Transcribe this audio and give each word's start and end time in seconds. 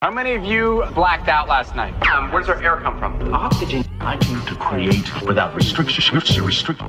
How 0.00 0.12
many 0.12 0.36
of 0.36 0.44
you 0.44 0.84
blacked 0.94 1.26
out 1.26 1.48
last 1.48 1.74
night? 1.74 1.92
Um, 2.06 2.30
where 2.30 2.40
does 2.40 2.48
our 2.48 2.62
air 2.62 2.76
come 2.80 3.00
from? 3.00 3.34
Oxygen. 3.34 3.84
I 3.98 4.16
came 4.16 4.40
to 4.46 4.54
create 4.54 5.22
without 5.26 5.56
restriction. 5.56 6.16
Restrict. 6.46 6.80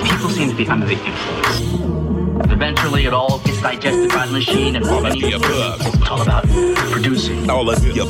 People 0.00 0.30
seem 0.30 0.50
to 0.50 0.56
be 0.56 0.66
under 0.66 0.84
the 0.84 0.94
influence. 0.94 2.50
Eventually, 2.50 3.06
it 3.06 3.14
all 3.14 3.38
gets 3.38 3.62
digested 3.62 4.10
by 4.10 4.26
the 4.26 4.32
machine 4.32 4.74
and 4.74 4.84
all 4.84 5.06
of 5.06 5.12
the 5.12 5.30
above. 5.34 5.80
It's 5.80 6.10
all 6.10 6.22
about 6.22 6.44
producing. 6.90 7.48
All 7.48 7.70
of 7.70 7.80
the 7.80 8.00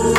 above. 0.00 0.13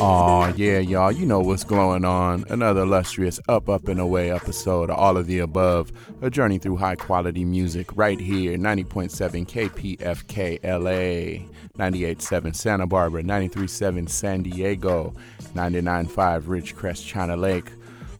Aw, 0.00 0.52
yeah, 0.54 0.78
y'all, 0.78 1.10
you 1.10 1.26
know 1.26 1.40
what's 1.40 1.64
going 1.64 2.04
on. 2.04 2.44
Another 2.50 2.82
illustrious 2.82 3.40
Up, 3.48 3.68
Up, 3.68 3.88
and 3.88 3.98
Away 3.98 4.30
episode 4.30 4.90
of 4.90 4.96
All 4.96 5.16
of 5.16 5.26
the 5.26 5.40
Above, 5.40 5.90
a 6.22 6.30
journey 6.30 6.58
through 6.58 6.76
high 6.76 6.94
quality 6.94 7.44
music 7.44 7.88
right 7.96 8.20
here, 8.20 8.56
90.7 8.56 9.44
KPFK 9.48 10.62
LA, 10.62 11.48
98.7 11.76 12.54
Santa 12.54 12.86
Barbara, 12.86 13.24
93.7 13.24 14.08
San 14.08 14.44
Diego, 14.44 15.14
99.5 15.54 16.42
Ridgecrest, 16.42 17.04
China 17.04 17.36
Lake. 17.36 17.72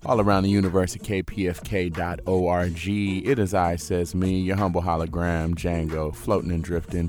All 0.05 0.20
around 0.20 0.42
the 0.42 0.50
universe 0.50 0.97
at 0.97 1.02
kpfk.org. 1.02 2.88
It 2.88 3.38
is 3.38 3.55
I, 3.55 3.77
says 3.77 4.16
me, 4.16 4.41
your 4.41 4.56
humble 4.56 4.83
hologram, 4.83 5.55
Django, 5.55 6.12
floating 6.12 6.50
and 6.50 6.64
drifting 6.64 7.08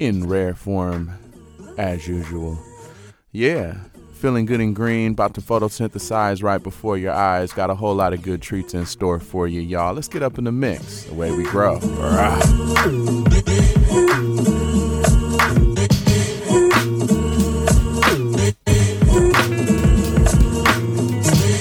in 0.00 0.26
rare 0.28 0.56
form 0.56 1.12
as 1.76 2.08
usual. 2.08 2.58
Yeah, 3.30 3.76
Feeling 4.18 4.46
good 4.46 4.60
and 4.60 4.74
green, 4.74 5.12
about 5.12 5.34
to 5.34 5.40
photosynthesize 5.40 6.42
right 6.42 6.60
before 6.60 6.98
your 6.98 7.12
eyes. 7.12 7.52
Got 7.52 7.70
a 7.70 7.74
whole 7.76 7.94
lot 7.94 8.12
of 8.12 8.20
good 8.20 8.42
treats 8.42 8.74
in 8.74 8.84
store 8.84 9.20
for 9.20 9.46
you, 9.46 9.60
y'all. 9.60 9.94
Let's 9.94 10.08
get 10.08 10.24
up 10.24 10.38
in 10.38 10.44
the 10.44 10.50
mix, 10.50 11.04
the 11.04 11.14
way 11.14 11.30
we 11.30 11.44
grow. 11.44 11.78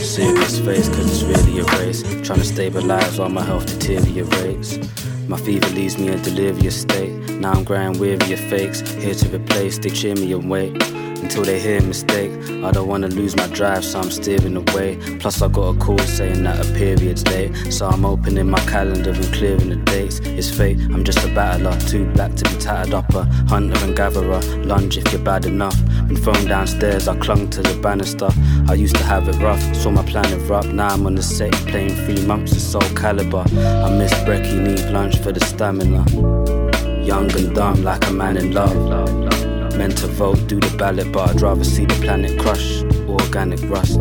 Serious 0.02 0.60
face, 0.60 0.88
it's 0.88 1.22
really 1.22 1.60
a 1.60 1.64
race. 1.78 2.02
Trying 2.26 2.40
to 2.40 2.44
stabilize 2.44 3.20
while 3.20 3.30
my 3.30 3.44
health 3.44 3.68
deteriorates. 3.68 4.80
My 5.28 5.38
fever 5.38 5.70
leaves 5.76 6.00
me 6.00 6.08
in 6.08 6.20
delirious 6.24 6.82
state. 6.82 7.12
Now 7.40 7.52
I'm 7.52 7.64
growing 7.64 8.00
weary 8.00 8.34
of 8.34 8.40
fakes. 8.40 8.80
Here 8.94 9.14
to 9.14 9.36
replace, 9.36 9.78
they 9.78 9.92
cheer 9.92 10.16
me 10.16 10.34
and 10.34 10.50
wait 10.50 10.82
until 11.18 11.44
they 11.44 11.60
hear 11.60 11.82
mistake. 11.82 12.32
I 12.64 12.72
don't 12.72 12.88
wanna 12.88 13.08
lose 13.08 13.36
my 13.36 13.48
drive, 13.48 13.84
so 13.84 14.00
I'm 14.00 14.12
steering 14.12 14.56
away. 14.56 14.98
Plus, 15.20 15.42
I 15.42 15.48
got 15.48 15.76
a 15.76 15.80
call 15.80 15.98
saying 16.00 16.44
that 16.44 16.66
a 16.66 16.74
period's 16.74 17.26
late. 17.28 17.56
So 17.72 17.88
I'm 17.88 18.06
opening 18.06 18.50
my 18.50 18.60
calendar 18.66 19.12
and 19.12 19.34
clearing 19.34 19.70
the 19.70 19.76
dates. 19.78 20.20
It's 20.20 20.50
fate, 20.50 20.80
I'm 20.80 21.04
just 21.04 21.24
a 21.24 21.28
battler, 21.34 21.78
too 21.82 22.06
black 22.14 22.36
to 22.36 22.44
be 22.50 22.58
tattered 22.58 22.94
up. 22.94 23.14
A 23.14 23.24
hunter 23.48 23.78
and 23.86 23.96
gatherer, 23.96 24.42
lunge 24.64 24.98
if 24.98 25.12
you're 25.12 25.22
bad 25.22 25.46
enough. 25.46 25.78
Been 26.08 26.18
thrown 26.18 26.46
downstairs, 26.46 27.08
I 27.08 27.16
clung 27.18 27.50
to 27.50 27.62
the 27.62 27.80
banister. 27.82 28.30
I 28.68 28.74
used 28.74 28.96
to 28.96 29.04
have 29.04 29.28
it 29.28 29.36
rough, 29.42 29.62
saw 29.76 29.92
my 29.92 30.04
plan 30.04 30.32
erupt. 30.34 30.68
Now 30.68 30.90
I'm 30.90 31.06
on 31.06 31.16
the 31.16 31.24
set, 31.24 31.54
playing 31.68 31.96
three 32.06 32.26
months 32.26 32.52
of 32.54 32.60
Soul 32.60 32.82
Calibur. 32.94 33.46
I 33.86 33.90
miss 33.98 34.14
brekkie, 34.26 34.60
need 34.60 34.92
lunch 34.92 35.18
for 35.20 35.32
the 35.32 35.44
stamina. 35.46 36.06
Young 37.04 37.32
and 37.38 37.56
dumb, 37.56 37.84
like 37.84 38.06
a 38.08 38.12
man 38.12 38.38
in 38.38 38.52
love. 38.52 39.47
Meant 39.78 39.96
to 40.00 40.08
vote, 40.08 40.48
do 40.48 40.60
the 40.60 40.76
ballot, 40.76 41.12
but 41.12 41.30
I'd 41.30 41.40
rather 41.40 41.64
see 41.64 41.86
the 41.86 41.94
planet 42.02 42.40
crush. 42.40 42.82
Organic 43.08 43.62
rust. 43.70 44.00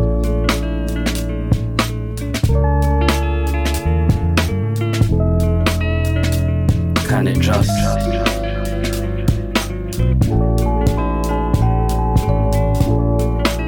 Can 7.07 7.27
it 7.27 7.39
trust? 7.39 7.69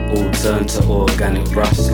All 0.09 0.31
turn 0.31 0.65
to 0.65 0.83
organic 0.89 1.55
rust. 1.55 1.91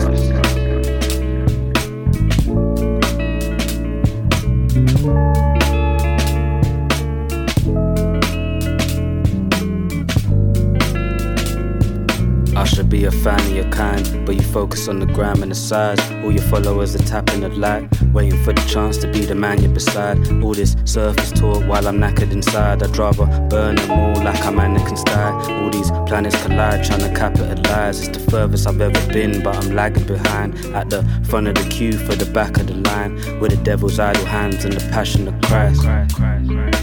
Be 12.90 13.04
a 13.04 13.10
fan 13.10 13.40
of 13.40 13.50
your 13.50 13.70
kind, 13.70 14.24
but 14.24 14.34
you 14.34 14.42
focus 14.42 14.88
on 14.88 15.00
the 15.00 15.06
gram 15.06 15.42
and 15.42 15.50
the 15.50 15.54
size. 15.54 16.00
All 16.22 16.30
your 16.30 16.42
followers 16.42 16.94
are 16.94 17.04
tapping 17.04 17.25
the 17.40 17.48
like, 17.50 17.88
waiting 18.12 18.42
for 18.42 18.52
the 18.52 18.62
chance 18.62 18.96
to 18.98 19.10
be 19.10 19.20
the 19.20 19.34
man 19.34 19.62
you're 19.62 19.72
beside. 19.72 20.18
All 20.42 20.54
this 20.54 20.76
surface 20.84 21.32
talk 21.32 21.64
while 21.66 21.86
I'm 21.86 21.98
knackered 21.98 22.32
inside. 22.32 22.82
I'd 22.82 22.96
rather 22.96 23.26
burn 23.48 23.76
them 23.76 23.90
all 23.90 24.22
like 24.22 24.44
I'm 24.44 24.56
Anakin 24.56 24.98
style. 24.98 25.34
All 25.62 25.70
these 25.70 25.90
planets 26.06 26.40
collide, 26.42 26.84
trying 26.84 27.00
to 27.00 27.12
capitalize. 27.14 28.08
It's 28.08 28.18
the 28.18 28.30
furthest 28.30 28.66
I've 28.66 28.80
ever 28.80 29.12
been, 29.12 29.42
but 29.42 29.56
I'm 29.56 29.74
lagging 29.74 30.04
behind. 30.04 30.54
At 30.74 30.90
the 30.90 31.02
front 31.28 31.48
of 31.48 31.54
the 31.54 31.68
queue 31.68 31.92
for 31.92 32.14
the 32.14 32.30
back 32.32 32.58
of 32.58 32.66
the 32.66 32.74
line, 32.74 33.14
with 33.40 33.50
the 33.50 33.60
devil's 33.62 33.98
idle 33.98 34.24
hands 34.24 34.64
and 34.64 34.74
the 34.74 34.88
passion 34.90 35.28
of 35.28 35.40
Christ. 35.42 35.82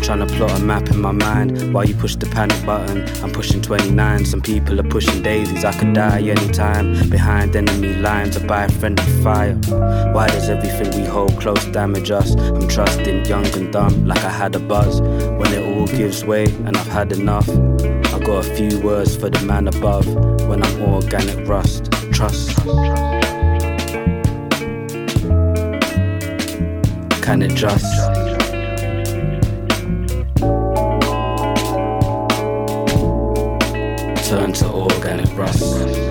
Trying 0.03 0.19
to 0.19 0.35
plot 0.35 0.59
a 0.59 0.63
map 0.63 0.89
in 0.89 0.99
my 0.99 1.11
mind 1.11 1.73
while 1.73 1.85
you 1.85 1.95
push 1.95 2.15
the 2.15 2.25
panic 2.25 2.65
button. 2.65 3.07
I'm 3.23 3.31
pushing 3.31 3.61
29, 3.61 4.25
some 4.25 4.41
people 4.41 4.79
are 4.79 4.89
pushing 4.89 5.21
daisies. 5.23 5.63
I 5.63 5.71
could 5.71 5.93
die 5.93 6.21
anytime. 6.21 7.09
Behind 7.09 7.55
enemy 7.55 7.93
lines, 7.93 8.35
I 8.35 8.45
buy 8.45 8.67
friendly 8.67 9.05
fire. 9.23 9.53
Why 10.13 10.27
does 10.27 10.42
everything 10.49 11.01
we 11.01 11.07
hold 11.07 11.39
close 11.39 11.65
damage 11.67 12.11
us? 12.11 12.35
I'm 12.35 12.67
trusting 12.67 13.25
young 13.25 13.45
and 13.57 13.71
dumb 13.71 14.05
like 14.05 14.23
I 14.23 14.29
had 14.29 14.55
a 14.55 14.59
buzz. 14.59 15.01
When 15.01 15.51
it 15.53 15.63
all 15.63 15.87
gives 15.87 16.25
way 16.25 16.45
and 16.45 16.75
I've 16.77 16.87
had 16.87 17.11
enough. 17.11 17.49
I 17.49 18.19
got 18.19 18.45
a 18.45 18.55
few 18.55 18.79
words 18.81 19.15
for 19.15 19.29
the 19.29 19.45
man 19.45 19.67
above. 19.67 20.07
When 20.47 20.63
I'm 20.63 20.81
organic 20.81 21.47
rust, 21.47 21.91
trust. 22.11 22.55
Can 27.21 27.41
it 27.41 27.55
just? 27.55 27.85
turn 34.33 34.51
to 34.51 34.67
organic 34.67 35.37
rust. 35.37 36.02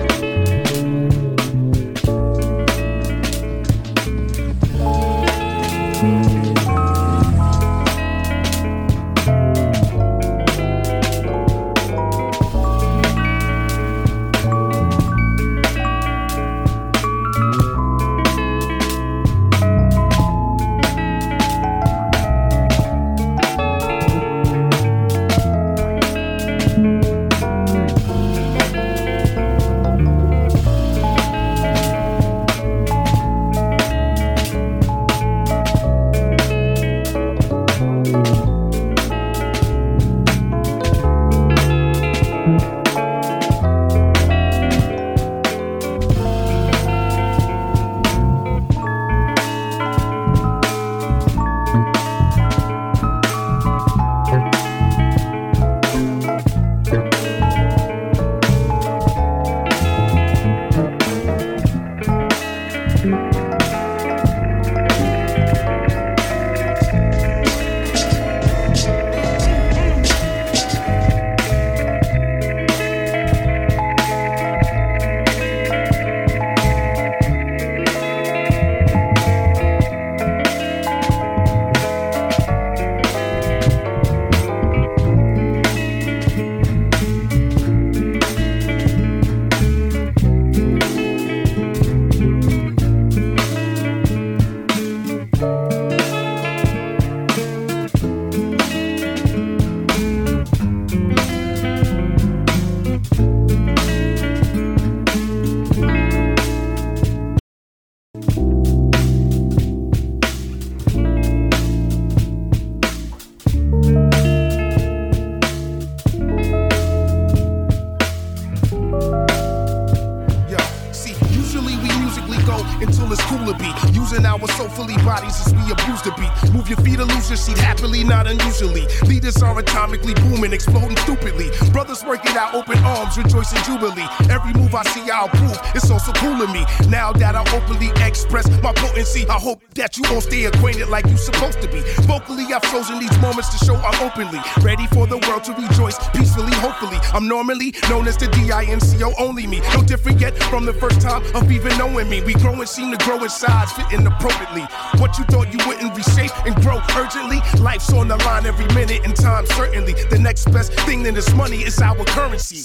That 140.13 140.21
stay 140.21 140.45
acquainted 140.45 140.89
like 140.89 141.07
you 141.07 141.17
supposed 141.17 141.59
to 141.63 141.67
be. 141.67 141.81
Vocally, 142.05 142.45
I've 142.53 142.61
chosen 142.69 142.99
these 142.99 143.17
moments 143.19 143.49
to 143.57 143.65
show 143.65 143.75
I'm 143.75 143.99
openly 144.05 144.39
ready 144.61 144.85
for 144.93 145.07
the 145.07 145.17
world 145.27 145.43
to 145.45 145.53
rejoice 145.53 145.97
peacefully. 146.09 146.53
Hopefully, 146.57 146.97
I'm 147.13 147.27
normally 147.27 147.73
known 147.89 148.07
as 148.07 148.15
the 148.17 148.27
D-I-N-C-O 148.27 149.11
only 149.17 149.47
me. 149.47 149.61
No 149.73 149.81
different 149.81 150.21
yet 150.21 150.37
from 150.43 150.65
the 150.65 150.73
first 150.73 151.01
time 151.01 151.23
of 151.35 151.51
even 151.51 151.75
knowing 151.79 152.09
me. 152.09 152.21
We 152.21 152.35
grow 152.35 152.53
and 152.53 152.69
seem 152.69 152.91
to 152.95 152.97
grow 153.03 153.23
in 153.23 153.29
size, 153.29 153.71
fitting 153.71 154.05
appropriately. 154.05 154.67
What 155.01 155.17
you 155.17 155.25
thought 155.25 155.51
you 155.51 155.57
wouldn't 155.65 155.97
reshape 155.97 156.31
and 156.45 156.55
grow 156.61 156.79
urgently. 156.95 157.41
Life's 157.59 157.91
on 157.91 158.07
the 158.07 158.17
line 158.17 158.45
every 158.45 158.67
minute 158.75 159.01
and 159.05 159.15
time 159.15 159.47
certainly. 159.47 159.93
The 159.93 160.19
next 160.19 160.45
best 160.51 160.73
thing 160.85 161.01
than 161.01 161.15
this 161.15 161.33
money 161.33 161.63
is 161.63 161.81
our 161.81 162.05
currency. 162.05 162.57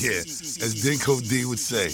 yeah, 0.00 0.20
as 0.64 0.74
Dinco 0.74 1.20
D 1.28 1.44
would 1.44 1.58
say. 1.58 1.88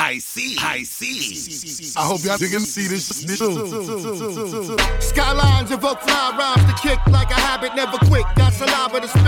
I 0.00 0.18
see, 0.18 0.56
I 0.60 0.84
see. 0.84 1.92
I 1.98 2.06
hope 2.06 2.22
y'all 2.24 2.38
can 2.38 2.60
see 2.60 2.86
this 2.86 3.08
too. 3.36 4.76
Skylines 5.00 5.70
evoke 5.70 6.00
fly 6.00 6.36
rhymes 6.38 6.64
to 6.70 6.74
kick 6.80 6.98
like 7.08 7.30
a 7.30 7.34
habit, 7.34 7.74
never 7.74 7.98
quick. 8.06 8.24
Got 8.36 8.52
saliva 8.54 9.00
to 9.00 9.08
spit, 9.08 9.27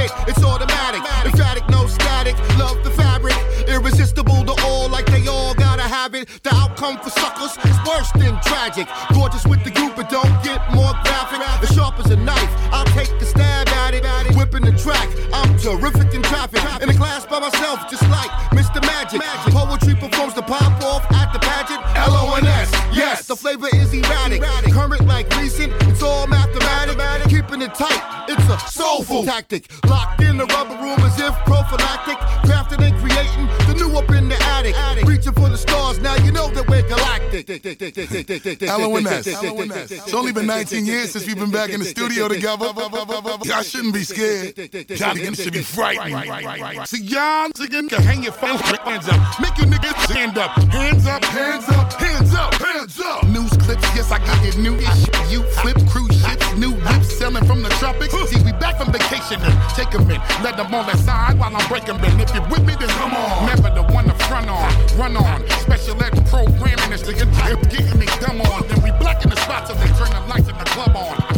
tactic. 29.41 29.71
Locked 29.89 30.23
in 30.23 30.37
the 30.37 30.47
rubber 30.47 30.77
room 30.77 31.01
as 31.01 31.19
if 31.19 31.35
prophylactic. 31.47 32.19
Crafting 32.45 32.83
and 32.85 32.95
creating 33.01 33.47
the 33.67 33.75
new 33.75 33.97
up 33.97 34.11
in 34.11 34.29
the 34.29 34.37
attic. 34.37 34.75
Reaching 35.07 35.33
for 35.33 35.49
the 35.49 35.57
stars, 35.57 35.99
now 36.01 36.15
you 36.17 36.33
know 36.33 36.49
that 36.51 36.69
we're 36.69 36.83
galactic. 36.83 37.49
LONS. 38.63 39.27
It's 39.27 40.15
only 40.15 40.33
been 40.33 40.47
19 40.47 40.87
years 40.87 41.13
since 41.13 41.27
we've 41.27 41.39
been 41.39 41.51
back 41.51 41.71
in 41.71 41.81
the 41.81 41.87
studio 41.87 42.29
together. 42.29 42.67
Y'all 43.45 43.63
shouldn't 43.63 43.95
be 43.95 44.05
scared. 44.05 44.57
Y'all 44.59 45.15
niggas 45.15 45.43
should 45.43 45.53
be 45.53 45.63
frightened. 45.63 46.89
See, 46.89 47.03
y'all 47.03 47.49
niggas 47.51 47.89
can 47.89 48.03
hang 48.03 48.23
your 48.23 48.33
phone 48.33 48.59
hands 48.59 49.09
up. 49.09 49.41
Make 49.41 49.57
your 49.59 49.67
niggas 49.67 49.97
stand 50.05 50.39
up. 50.39 50.51
Hands 50.71 51.07
up, 51.07 51.25
hands 51.25 51.69
up, 51.69 51.93
hands 51.95 52.35
up, 52.35 52.55
hands 52.55 53.01
up. 53.01 53.25
News 53.27 53.51
clips, 53.51 53.89
yes, 53.97 54.11
I 54.11 54.19
got 54.19 54.45
it 54.45 54.59
new. 54.59 54.75
You 55.31 55.43
flip 55.61 55.79
cruise 55.89 56.21
ships, 56.25 56.57
new 56.57 56.73
whips 56.73 57.17
selling 57.17 57.45
from 57.45 57.63
the 57.63 57.69
tropics. 57.81 58.13
See, 58.31 58.43
we 58.45 58.53
back 58.53 58.79
from 58.79 58.90
vacation 59.21 59.45
and 59.45 59.71
take 59.75 59.91
them 59.91 60.11
in. 60.11 60.21
Let 60.43 60.57
them 60.57 60.75
on 60.75 60.87
the 60.87 60.97
side 60.97 61.39
while 61.39 61.55
I'm 61.55 61.69
breaking 61.69 61.99
them. 61.99 62.21
If 62.21 62.35
you're 62.35 62.47
with 62.49 62.65
me, 62.67 62.75
then 62.79 62.89
come 62.89 63.13
on. 63.13 63.47
Never 63.47 63.71
the 63.75 63.83
one 63.93 64.05
to 64.05 64.15
front 64.27 64.49
on, 64.49 64.73
run 64.97 65.17
on. 65.17 65.49
Special 65.61 66.03
ed 66.03 66.27
programming 66.27 66.93
is 66.93 67.03
the 67.03 67.13
entire 67.13 67.57
getting 67.57 67.99
me 67.99 68.07
dumb 68.21 68.41
on. 68.41 68.67
Then 68.69 68.83
we 68.83 68.91
black 68.99 69.23
in 69.23 69.31
the 69.31 69.37
spots 69.37 69.71
till 69.71 69.79
they 69.79 69.89
turn 69.99 70.11
the 70.11 70.21
lights 70.29 70.49
in 70.49 70.57
the 70.57 70.65
club 70.65 70.97
on. 70.97 71.30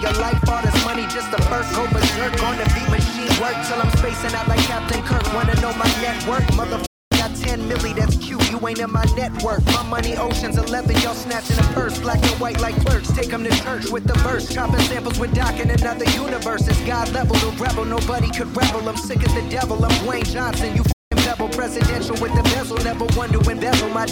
Of 0.00 0.16
life. 0.16 0.48
All 0.48 0.62
this 0.62 0.84
money 0.84 1.02
just 1.02 1.30
a 1.34 1.42
first. 1.42 1.74
Go 1.74 1.86
berserk 1.92 2.42
on 2.42 2.56
the 2.56 2.64
beat 2.74 2.88
machine. 2.88 3.28
Work 3.38 3.54
till 3.68 3.80
I'm 3.82 3.90
spacing 3.98 4.34
out 4.34 4.48
like 4.48 4.60
Captain 4.60 5.02
Kirk. 5.02 5.22
Wanna 5.34 5.54
know 5.60 5.74
my 5.74 5.84
network? 6.00 6.42
Motherfucker. 6.56 6.86
Got 7.12 7.36
10 7.36 7.68
milli, 7.68 7.94
that's 7.94 8.16
cute. 8.16 8.50
You 8.50 8.66
ain't 8.66 8.78
in 8.78 8.90
my 8.90 9.04
network. 9.14 9.62
My 9.66 9.82
money, 9.82 10.16
oceans 10.16 10.56
11. 10.56 10.96
Y'all 11.02 11.12
snatching 11.12 11.58
a 11.58 11.62
purse. 11.74 11.98
Black 12.00 12.22
and 12.22 12.40
white 12.40 12.60
like 12.60 12.76
clerks. 12.86 13.12
Take 13.12 13.28
them 13.28 13.44
to 13.44 13.50
church 13.62 13.90
with 13.90 14.06
the 14.06 14.14
verse. 14.20 14.48
Chopping 14.48 14.80
samples 14.80 15.18
with 15.18 15.34
Doc 15.34 15.60
in 15.60 15.70
another 15.70 16.08
universe. 16.12 16.66
It's 16.66 16.80
God 16.86 17.12
level, 17.12 17.36
the 17.36 17.54
rebel. 17.62 17.84
Nobody 17.84 18.30
could 18.30 18.56
rebel. 18.56 18.88
I'm 18.88 18.96
sick 18.96 19.22
as 19.22 19.34
the 19.34 19.46
devil. 19.50 19.84
I'm 19.84 19.92
Dwayne 20.06 20.24
Johnson. 20.24 20.76
You 20.76 20.82
pebble. 21.16 21.50
Presidential 21.50 22.16
with 22.22 22.34
the 22.34 22.42
bezel. 22.54 22.78
Never 22.78 23.04
one 23.18 23.28
to 23.32 23.50
embezzle 23.50 23.90
my 23.90 24.06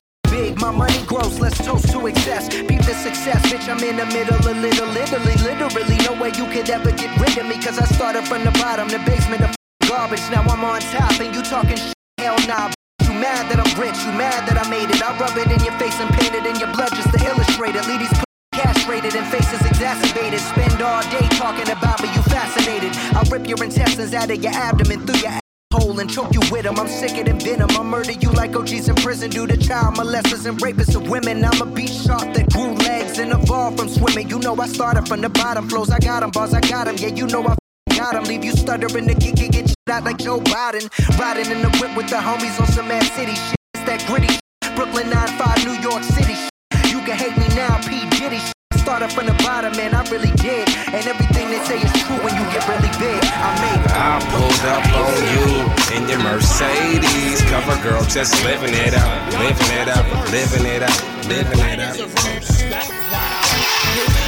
my 0.60 0.70
money 0.70 1.02
grows. 1.06 1.38
Let's 1.40 1.58
toast 1.58 1.90
to 1.92 2.06
excess. 2.06 2.48
Beat 2.48 2.82
the 2.82 2.94
success, 2.94 3.40
bitch. 3.50 3.68
I'm 3.68 3.82
in 3.82 3.96
the 3.96 4.06
middle 4.06 4.36
of 4.36 4.44
little, 4.44 4.88
literally, 4.88 5.36
literally. 5.42 5.98
No 6.04 6.12
way 6.20 6.30
you 6.36 6.46
could 6.46 6.68
ever 6.70 6.90
get 6.92 7.10
rid 7.20 7.36
of 7.38 7.46
me, 7.46 7.56
cause 7.62 7.78
I 7.78 7.86
started 7.86 8.26
from 8.26 8.44
the 8.44 8.52
bottom, 8.52 8.88
the 8.88 8.98
basement 9.00 9.42
of 9.42 9.54
garbage. 9.86 10.22
Now 10.30 10.42
I'm 10.42 10.64
on 10.64 10.80
top, 10.80 11.20
and 11.20 11.34
you 11.34 11.42
talking 11.42 11.76
shit. 11.76 11.94
Hell 12.18 12.36
nah. 12.46 12.70
You 13.02 13.12
mad 13.14 13.50
that 13.50 13.58
I'm 13.58 13.72
rich, 13.80 13.98
you 14.04 14.12
mad 14.12 14.46
that 14.48 14.58
I 14.58 14.68
made 14.68 14.90
it. 14.90 15.02
I 15.02 15.16
rub 15.18 15.36
it 15.36 15.50
in 15.50 15.60
your 15.64 15.76
face 15.78 15.98
and 16.00 16.10
paint 16.18 16.34
it 16.34 16.46
in 16.46 16.56
your 16.60 16.72
blood 16.74 16.90
just 16.94 17.10
to 17.14 17.18
illustrate 17.24 17.74
it. 17.74 17.86
Leave 17.86 18.00
these 18.00 18.22
castrated 18.52 19.14
and 19.14 19.26
faces 19.26 19.64
exacerbated. 19.66 20.40
Spend 20.40 20.82
all 20.82 21.02
day 21.10 21.26
talking 21.36 21.70
about 21.70 22.02
me, 22.02 22.08
you 22.14 22.22
fascinated. 22.22 22.92
I'll 23.16 23.28
rip 23.30 23.46
your 23.48 23.62
intestines 23.62 24.14
out 24.14 24.30
of 24.30 24.42
your 24.42 24.52
abdomen 24.52 25.06
through 25.06 25.20
your 25.20 25.47
hole 25.72 25.98
and 26.00 26.10
choke 26.10 26.32
you 26.32 26.40
with 26.50 26.62
them. 26.62 26.78
I'm 26.78 26.88
sicker 26.88 27.24
than 27.24 27.38
venom. 27.40 27.70
I'll 27.70 27.84
murder 27.84 28.12
you 28.12 28.30
like 28.32 28.54
OGs 28.56 28.88
in 28.88 28.94
prison 28.96 29.30
due 29.30 29.46
to 29.46 29.56
child 29.56 29.96
molesters 29.96 30.46
and 30.46 30.58
rapists 30.58 30.94
of 30.94 31.08
women. 31.08 31.44
I'm 31.44 31.60
a 31.60 31.66
beast 31.66 32.06
shark 32.06 32.32
that 32.34 32.50
grew 32.52 32.72
legs 32.86 33.18
and 33.18 33.32
evolved 33.32 33.78
from 33.78 33.88
swimming. 33.88 34.28
You 34.28 34.38
know 34.38 34.54
I 34.56 34.66
started 34.66 35.06
from 35.08 35.20
the 35.20 35.28
bottom 35.28 35.68
flows. 35.68 35.90
I 35.90 35.98
got 35.98 36.20
them, 36.20 36.30
bars, 36.30 36.54
I 36.54 36.60
got 36.60 36.86
them. 36.86 36.96
Yeah, 36.98 37.08
you 37.08 37.26
know 37.26 37.46
I 37.46 37.56
got 37.96 38.14
them. 38.14 38.24
Leave 38.24 38.44
you 38.44 38.52
stuttering 38.52 39.06
the 39.06 39.14
kick, 39.14 39.36
get, 39.36 39.52
get 39.52 39.74
out 39.90 40.04
like 40.04 40.18
Joe 40.18 40.40
Biden. 40.40 40.88
Riding 41.18 41.50
in 41.50 41.62
the 41.62 41.70
whip 41.78 41.96
with 41.96 42.08
the 42.08 42.16
homies 42.16 42.60
on 42.60 42.66
some 42.68 42.88
mad 42.88 43.04
city 43.14 43.34
shit. 43.34 43.56
It's 43.74 43.84
that 43.84 44.04
gritty 44.06 44.28
shit. 44.28 44.76
Brooklyn 44.76 45.06
9-5, 45.10 45.64
New 45.64 45.90
York 45.90 46.02
City 46.02 46.34
shit. 46.34 46.92
You 46.92 47.00
can 47.00 47.16
hate 47.16 47.36
me 47.36 47.48
now, 47.54 47.80
P. 47.82 48.08
Diddy 48.18 48.38
shit. 48.38 48.57
Started 48.88 49.12
from 49.12 49.26
the 49.26 49.36
bottom, 49.44 49.76
man, 49.76 49.92
I 49.92 50.00
really 50.08 50.32
did. 50.40 50.64
And 50.96 51.04
everything 51.04 51.52
they 51.52 51.60
say 51.68 51.76
is 51.76 51.92
true 52.08 52.16
when 52.24 52.32
you 52.32 52.44
get 52.48 52.64
really 52.72 52.88
big. 52.96 53.20
I 53.36 53.52
made 53.60 53.84
it. 53.84 53.92
I 53.92 54.16
pulled 54.32 54.64
up 54.64 54.80
on 54.96 55.12
you 55.28 55.44
in 55.92 56.08
your 56.08 56.16
Mercedes. 56.24 57.44
Cover 57.52 57.76
girl, 57.84 58.00
just 58.08 58.32
living 58.48 58.72
it 58.72 58.96
up, 58.96 59.12
living 59.36 59.72
it 59.76 59.92
up, 59.92 60.08
living 60.32 60.64
it 60.64 60.80
up, 60.80 60.96
living 61.28 61.60
it 61.68 61.80
up. 61.84 62.00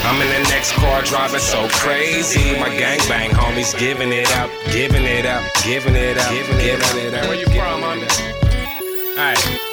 I'm 0.04 0.20
in 0.20 0.28
the 0.28 0.44
next 0.52 0.72
car 0.72 1.00
driving 1.08 1.40
so 1.40 1.66
crazy. 1.80 2.60
My 2.60 2.68
gangbang 2.68 3.30
homies 3.30 3.72
giving 3.78 4.12
it 4.12 4.30
up, 4.36 4.50
giving 4.72 5.04
it 5.04 5.24
up, 5.24 5.40
giving 5.64 5.96
it 5.96 6.18
up, 6.18 6.28
giving 6.28 6.60
it 6.60 7.14
up. 7.14 7.28
Where 7.28 7.40
you 7.40 7.46
from, 7.46 7.80
homie? 7.80 8.04
Alright. 9.16 9.69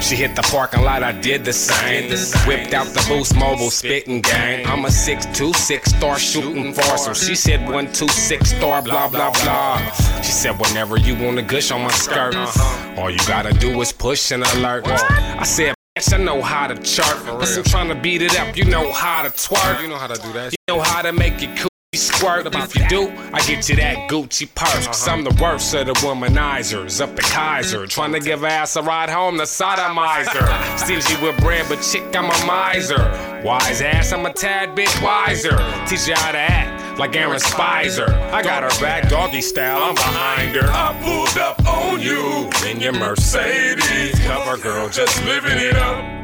She 0.00 0.16
hit 0.16 0.36
the 0.36 0.42
parking 0.42 0.82
lot, 0.82 1.02
I 1.02 1.12
did 1.12 1.44
the 1.44 1.52
same. 1.52 2.10
Whipped 2.46 2.72
out 2.72 2.86
the 2.86 3.04
boost 3.08 3.36
mobile 3.36 3.70
spitting 3.70 4.20
gang. 4.20 4.66
I'm 4.66 4.84
a 4.84 4.88
6'2, 4.88 5.54
6 5.54 5.90
star 5.90 6.18
shooting 6.18 6.72
for 6.72 6.82
so 6.96 7.12
she 7.12 7.34
said 7.34 7.68
1, 7.68 7.92
2, 7.92 8.08
6 8.08 8.50
star, 8.50 8.82
blah, 8.82 9.08
blah, 9.08 9.32
blah. 9.42 9.78
She 10.22 10.32
said, 10.32 10.58
whenever 10.58 10.96
you 10.98 11.14
want 11.22 11.38
a 11.38 11.42
gush 11.42 11.70
on 11.70 11.82
my 11.82 11.90
skirt, 11.90 12.34
uh-huh. 12.34 13.00
all 13.00 13.10
you 13.10 13.18
gotta 13.26 13.52
do 13.52 13.80
is 13.80 13.92
push 13.92 14.30
and 14.30 14.42
alert. 14.44 14.86
I 14.86 15.44
said, 15.44 15.74
I 15.96 16.16
know 16.18 16.40
how 16.40 16.68
to 16.68 16.80
chart. 16.82 17.24
Listen, 17.38 17.64
trying 17.64 17.88
to 17.88 17.94
beat 17.94 18.22
it 18.22 18.38
up, 18.38 18.56
you 18.56 18.64
know 18.64 18.92
how 18.92 19.22
to 19.22 19.30
twerk. 19.30 19.82
You 19.82 19.88
know 19.88 19.96
how 19.96 20.06
to 20.06 20.20
do 20.20 20.32
that. 20.32 20.52
You 20.52 20.74
know 20.74 20.80
how 20.80 21.02
to 21.02 21.12
make 21.12 21.42
it 21.42 21.56
cool. 21.58 21.67
Squirt, 21.94 22.54
if 22.54 22.76
you 22.76 22.86
do, 22.86 23.08
I 23.32 23.40
get 23.46 23.66
you 23.70 23.76
that 23.76 24.10
Gucci 24.10 24.46
purse. 24.54 24.74
Uh-huh. 24.74 24.86
Cause 24.88 25.08
I'm 25.08 25.24
the 25.24 25.34
worst 25.40 25.72
of 25.72 25.86
the 25.86 25.94
womanizers 25.94 27.00
up 27.00 27.10
at 27.10 27.20
Kaiser. 27.20 27.86
Mm. 27.86 27.88
Trying 27.88 28.12
to 28.12 28.20
give 28.20 28.44
ass 28.44 28.76
a 28.76 28.82
ride 28.82 29.08
home, 29.08 29.38
the 29.38 29.44
sodomizer. 29.44 30.78
Stingy 30.78 31.24
with 31.24 31.40
bread, 31.40 31.64
but 31.66 31.80
chick, 31.80 32.14
I'm 32.14 32.26
a 32.26 32.46
miser. 32.46 33.42
Wise 33.42 33.80
ass, 33.80 34.12
I'm 34.12 34.26
a 34.26 34.32
tad 34.34 34.74
bit 34.74 34.94
wiser. 35.02 35.56
Teach 35.86 36.08
you 36.08 36.14
how 36.14 36.32
to 36.32 36.38
act 36.38 36.98
like 36.98 37.16
Aaron 37.16 37.40
Spicer. 37.40 38.10
I 38.34 38.42
got 38.42 38.64
her 38.64 38.80
back, 38.82 39.08
doggy 39.08 39.40
style, 39.40 39.82
I'm 39.82 39.94
behind 39.94 40.56
her. 40.56 40.68
I 40.70 40.92
pulled 41.02 41.38
up 41.38 41.66
on 41.66 42.02
you 42.02 42.50
in 42.68 42.80
your 42.80 42.92
Mercedes. 42.92 44.18
Cover 44.26 44.58
girl, 44.58 44.90
just 44.90 45.24
living 45.24 45.56
it 45.56 45.76
up. 45.76 46.18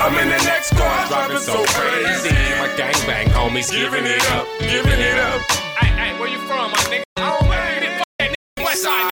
I'm 0.00 0.14
in 0.14 0.30
the 0.30 0.44
next 0.44 0.70
car, 0.78 1.08
driving 1.08 1.36
so 1.36 1.62
crazy. 1.66 2.30
My 2.58 2.72
gangbang 2.74 3.26
homies 3.36 3.70
giving 3.70 4.06
it 4.06 4.30
up, 4.30 4.46
giving 4.58 4.98
it 4.98 5.18
up. 5.18 5.42
Hey, 5.76 5.88
hey, 5.88 6.18
where 6.18 6.30
you 6.30 6.38
from, 6.38 6.70
my 6.70 6.78
nigga? 6.88 7.02
I 7.18 7.38
don't 7.38 7.44
know, 7.44 7.50
that 7.50 8.30
nigga 8.30 8.64
West 8.64 8.82
Side. 8.82 9.09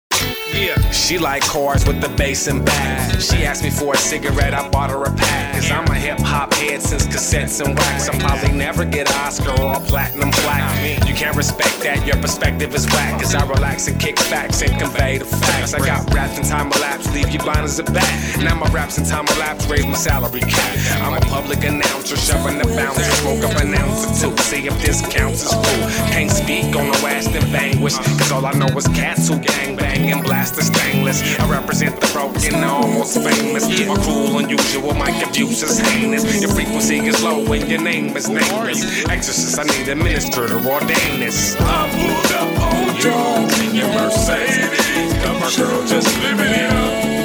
Yeah. 0.62 0.78
She 0.92 1.18
like 1.18 1.42
cars 1.42 1.84
with 1.84 2.00
the 2.00 2.08
bass 2.10 2.46
and 2.46 2.64
back. 2.64 3.20
She 3.20 3.44
asked 3.44 3.64
me 3.64 3.70
for 3.70 3.94
a 3.94 3.96
cigarette, 3.96 4.54
I 4.54 4.68
bought 4.68 4.90
her 4.90 5.02
a 5.02 5.12
pack. 5.12 5.54
Cause 5.54 5.68
I'm 5.72 5.84
a 5.88 5.94
hip 5.94 6.20
hop 6.20 6.54
head 6.54 6.80
since 6.80 7.04
cassettes 7.04 7.64
and 7.64 7.76
wax. 7.76 8.08
I'll 8.08 8.20
probably 8.20 8.56
never 8.56 8.84
get 8.84 9.10
an 9.10 9.16
Oscar 9.16 9.60
or 9.60 9.74
a 9.74 9.80
platinum 9.80 10.30
plaque. 10.30 11.08
You 11.08 11.14
can't 11.14 11.36
respect 11.36 11.80
that, 11.80 12.06
your 12.06 12.16
perspective 12.18 12.72
is 12.76 12.86
whack. 12.86 13.20
Cause 13.20 13.34
I 13.34 13.44
relax 13.44 13.88
and 13.88 14.00
kick 14.00 14.16
facts 14.20 14.62
and 14.62 14.78
convey 14.78 15.18
the 15.18 15.24
facts. 15.24 15.74
I 15.74 15.80
got 15.80 16.08
raps 16.14 16.38
in 16.38 16.44
time 16.44 16.70
elapse, 16.72 17.12
leave 17.12 17.30
you 17.30 17.40
blind 17.40 17.64
as 17.64 17.80
a 17.80 17.84
bat. 17.84 18.38
Now 18.38 18.54
my 18.54 18.70
raps 18.70 18.98
in 18.98 19.04
time 19.04 19.26
elapse, 19.34 19.66
raise 19.66 19.84
my 19.84 19.94
salary 19.94 20.42
cap. 20.42 21.02
I'm 21.02 21.14
a 21.14 21.20
public 21.26 21.64
announcer, 21.64 22.16
shoving 22.16 22.58
the 22.58 22.68
bouncer. 22.76 23.02
Smoke 23.02 23.42
up 23.42 23.60
an 23.60 23.74
ounce 23.74 24.22
or 24.22 24.30
two, 24.30 24.42
see 24.42 24.68
if 24.68 24.80
this 24.80 25.02
counts 25.10 25.44
as 25.44 25.52
cool. 25.52 25.88
Can't 26.14 26.30
speak 26.30 26.76
on 26.76 26.86
the 26.86 27.00
West 27.02 27.30
and 27.30 27.44
vanquish. 27.48 27.96
Cause 27.98 28.30
all 28.30 28.46
I 28.46 28.52
know 28.52 28.68
is 28.78 28.86
cats 28.88 29.26
who 29.26 29.38
gang 29.40 29.74
bang 29.74 30.12
and 30.12 30.22
blast 30.22 30.51
stainless. 30.60 31.38
I 31.38 31.48
represent 31.48 32.00
the 32.00 32.06
broken, 32.12 32.62
almost 32.64 33.16
famous. 33.16 33.64
My 33.86 33.96
cruel, 33.96 34.38
unusual, 34.38 34.92
my 34.94 35.10
abuse 35.22 35.62
is 35.62 35.78
heinous. 35.78 36.42
Your 36.42 36.50
frequency 36.50 36.98
is 36.98 37.22
low 37.22 37.40
and 37.52 37.68
your 37.68 37.80
name 37.80 38.16
is 38.16 38.28
nameless. 38.28 39.08
Exorcist, 39.08 39.58
I 39.58 39.64
need 39.64 39.88
a 39.88 39.96
minister 39.96 40.48
to 40.48 40.56
ordain 40.56 41.20
this. 41.20 41.56
I 41.58 41.88
pulled 41.96 42.32
up 42.36 42.52
on 42.68 42.96
you 43.00 43.68
in 43.68 43.76
your 43.76 43.88
Mercedes. 43.88 45.12
Got 45.24 45.40
my 45.40 45.50
girl 45.56 45.86
just 45.86 46.20
living 46.22 46.52
it 46.52 46.72
up. 46.72 47.21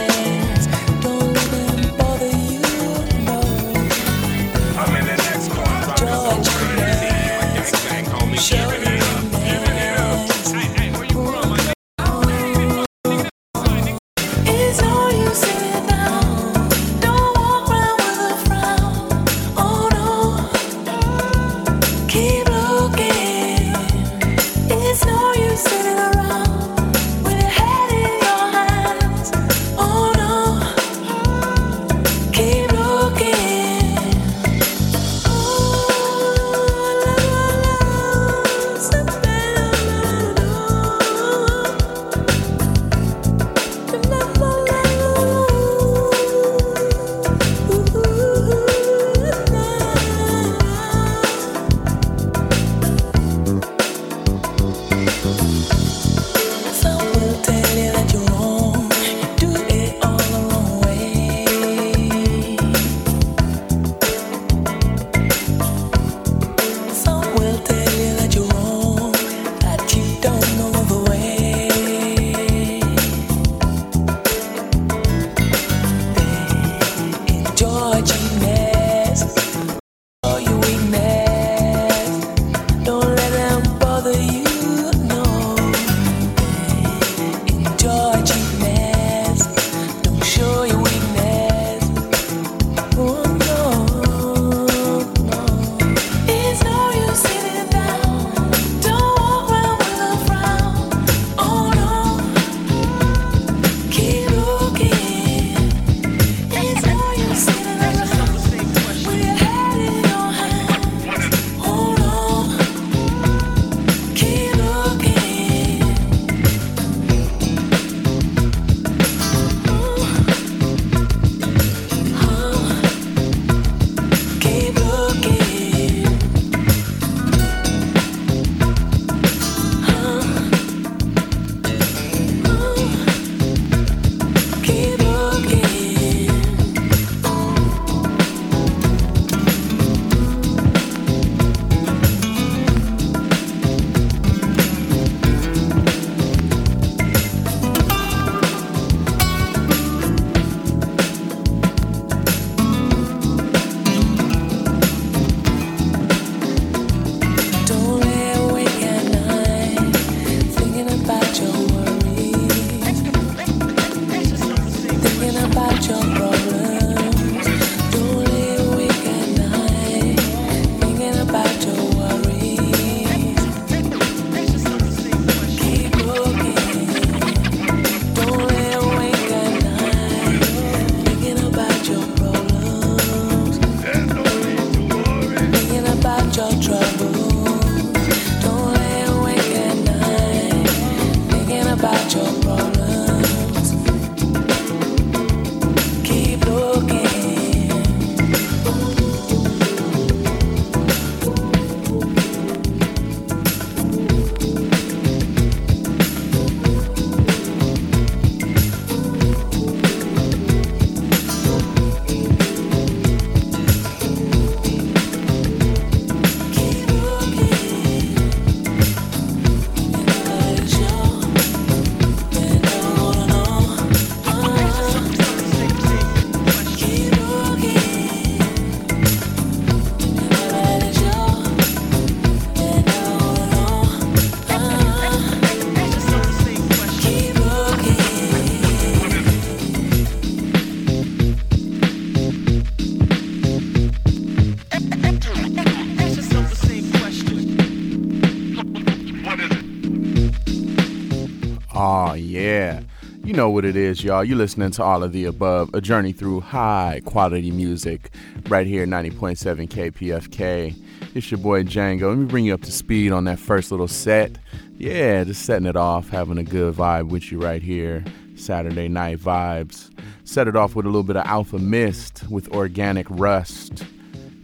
What 253.58 253.66
it 253.66 253.76
is, 253.76 254.04
y'all. 254.04 254.24
You're 254.24 254.38
listening 254.38 254.70
to 254.70 254.84
all 254.84 255.02
of 255.02 255.14
the 255.14 255.26
above, 255.26 255.72
a 255.74 255.82
journey 255.82 256.12
through 256.12 256.42
high 256.42 257.02
quality 257.06 257.50
music 257.50 258.14
right 258.50 258.68
here, 258.68 258.86
90.7 258.86 259.68
KPFK. 259.68 260.76
It's 261.16 261.32
your 261.32 261.40
boy 261.40 261.64
Django. 261.64 262.10
Let 262.10 262.20
me 262.20 262.26
bring 262.26 262.46
you 262.46 262.54
up 262.54 262.62
to 262.62 262.72
speed 262.72 263.12
on 263.12 263.24
that 263.24 263.40
first 263.40 263.72
little 263.72 263.88
set. 263.88 264.38
Yeah, 264.78 265.24
just 265.24 265.44
setting 265.44 265.66
it 265.66 265.76
off, 265.76 266.10
having 266.10 266.38
a 266.38 266.44
good 266.44 266.76
vibe 266.76 267.10
with 267.10 267.32
you 267.32 267.42
right 267.42 267.64
here. 267.64 268.06
Saturday 268.36 268.90
night 268.90 269.18
vibes. 269.18 269.90
Set 270.24 270.48
it 270.48 270.56
off 270.56 270.76
with 270.76 270.86
a 270.86 270.90
little 270.90 271.02
bit 271.02 271.18
of 271.18 271.26
Alfa 271.26 271.58
Mist 271.58 272.30
with 272.30 272.48
Organic 272.50 273.08
Rust. 273.10 273.84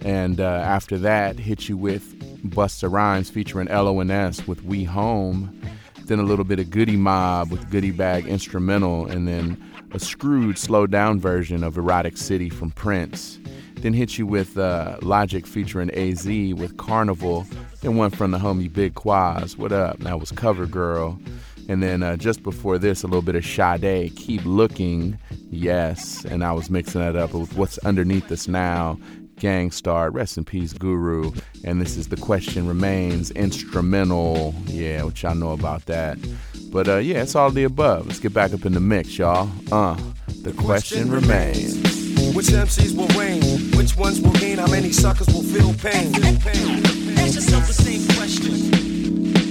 And 0.03 0.41
uh, 0.41 0.43
after 0.43 0.97
that, 0.97 1.37
hit 1.37 1.69
you 1.69 1.77
with 1.77 2.19
Busta 2.49 2.91
Rhymes 2.91 3.29
featuring 3.29 3.67
LONS 3.67 4.47
with 4.47 4.63
We 4.63 4.85
Home 4.85 5.55
then 6.07 6.19
a 6.19 6.23
little 6.23 6.45
bit 6.45 6.59
of 6.59 6.69
Goodie 6.69 6.97
Mob 6.97 7.51
with 7.51 7.69
Goodie 7.69 7.91
Bag 7.91 8.27
instrumental, 8.27 9.05
and 9.05 9.27
then 9.27 9.61
a 9.91 9.99
screwed, 9.99 10.57
slowed 10.57 10.91
down 10.91 11.19
version 11.19 11.63
of 11.63 11.77
Erotic 11.77 12.17
City 12.17 12.49
from 12.49 12.71
Prince. 12.71 13.39
Then 13.75 13.93
hit 13.93 14.17
you 14.17 14.25
with 14.25 14.57
uh, 14.57 14.97
Logic 15.01 15.45
featuring 15.45 15.91
AZ 15.91 16.25
with 16.25 16.77
Carnival, 16.77 17.45
then 17.81 17.97
one 17.97 18.11
from 18.11 18.31
the 18.31 18.37
homie 18.37 18.71
Big 18.71 18.95
Quaz. 18.95 19.57
What 19.57 19.71
up? 19.71 19.99
That 19.99 20.19
was 20.19 20.31
Cover 20.31 20.65
Girl. 20.65 21.19
And 21.69 21.81
then 21.81 22.03
uh, 22.03 22.17
just 22.17 22.43
before 22.43 22.77
this, 22.77 23.03
a 23.03 23.07
little 23.07 23.21
bit 23.21 23.35
of 23.35 23.45
Sade, 23.45 24.15
Keep 24.15 24.45
Looking, 24.45 25.17
yes. 25.49 26.25
And 26.25 26.43
I 26.43 26.51
was 26.51 26.69
mixing 26.69 27.01
that 27.01 27.15
up 27.15 27.33
with 27.33 27.55
What's 27.55 27.77
Underneath 27.79 28.31
Us 28.31 28.47
Now, 28.47 28.97
Gang 29.39 29.71
Starr, 29.71 30.09
rest 30.11 30.37
in 30.37 30.45
peace, 30.45 30.73
Guru. 30.73 31.31
And 31.63 31.81
this 31.81 31.97
is 31.97 32.07
The 32.07 32.17
Question 32.17 32.67
Remains, 32.67 33.31
instrumental. 33.31 34.53
Yeah, 34.67 35.03
which 35.03 35.25
I 35.25 35.33
know 35.33 35.51
about 35.51 35.85
that. 35.87 36.17
But 36.71 36.87
uh, 36.87 36.97
yeah, 36.97 37.21
it's 37.21 37.35
all 37.35 37.51
the 37.51 37.63
above. 37.63 38.07
Let's 38.07 38.19
get 38.19 38.33
back 38.33 38.53
up 38.53 38.65
in 38.65 38.73
the 38.73 38.79
mix, 38.79 39.17
y'all. 39.17 39.49
Uh, 39.71 39.97
The 40.41 40.53
Question 40.53 41.11
Remains. 41.11 41.75
Which 42.35 42.47
MCs 42.47 42.95
will 42.95 43.07
reign? 43.19 43.41
Which 43.77 43.95
ones 43.97 44.21
will 44.21 44.31
gain? 44.33 44.57
How 44.57 44.67
many 44.67 44.91
suckers 44.91 45.27
will 45.27 45.43
feel 45.43 45.73
pain? 45.73 46.13
Ask 47.17 47.35
yourself 47.35 47.67
the 47.67 47.73
same 47.73 48.07
question. 48.15 49.42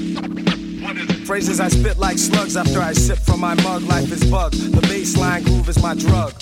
Phrases 1.26 1.60
I 1.60 1.68
spit 1.68 1.98
like 1.98 2.18
slugs 2.18 2.56
after 2.56 2.80
I 2.80 2.92
sip 2.92 3.18
from 3.18 3.40
my 3.40 3.54
mug. 3.62 3.82
Life 3.82 4.12
is 4.12 4.24
bug. 4.30 4.52
The 4.52 4.80
baseline 4.82 5.44
groove 5.44 5.68
is 5.68 5.82
my 5.82 5.94
drug. 5.94 6.34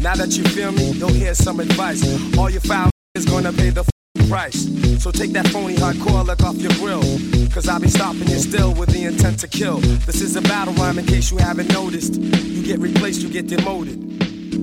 Now 0.00 0.14
that 0.14 0.36
you 0.36 0.44
feel 0.44 0.72
me, 0.72 0.90
you'll 0.92 1.08
hear 1.08 1.34
some 1.34 1.60
advice. 1.60 2.02
All 2.36 2.50
you 2.50 2.60
foul 2.60 2.90
is 3.14 3.24
gonna 3.24 3.52
pay 3.52 3.70
the 3.70 3.88
price. 4.28 4.68
So 5.02 5.10
take 5.10 5.32
that 5.32 5.46
phony 5.48 5.76
hardcore 5.76 6.24
look 6.26 6.42
off 6.42 6.56
your 6.56 6.72
grill. 6.72 7.02
Cause 7.50 7.68
I'll 7.68 7.80
be 7.80 7.88
stopping 7.88 8.28
you 8.28 8.38
still 8.38 8.74
with 8.74 8.90
the 8.90 9.04
intent 9.04 9.38
to 9.40 9.48
kill. 9.48 9.78
This 10.06 10.20
is 10.20 10.36
a 10.36 10.42
battle 10.42 10.74
rhyme 10.74 10.98
in 10.98 11.06
case 11.06 11.30
you 11.30 11.38
haven't 11.38 11.72
noticed. 11.72 12.14
You 12.14 12.62
get 12.64 12.80
replaced, 12.80 13.22
you 13.22 13.30
get 13.30 13.46
demoted. 13.46 14.00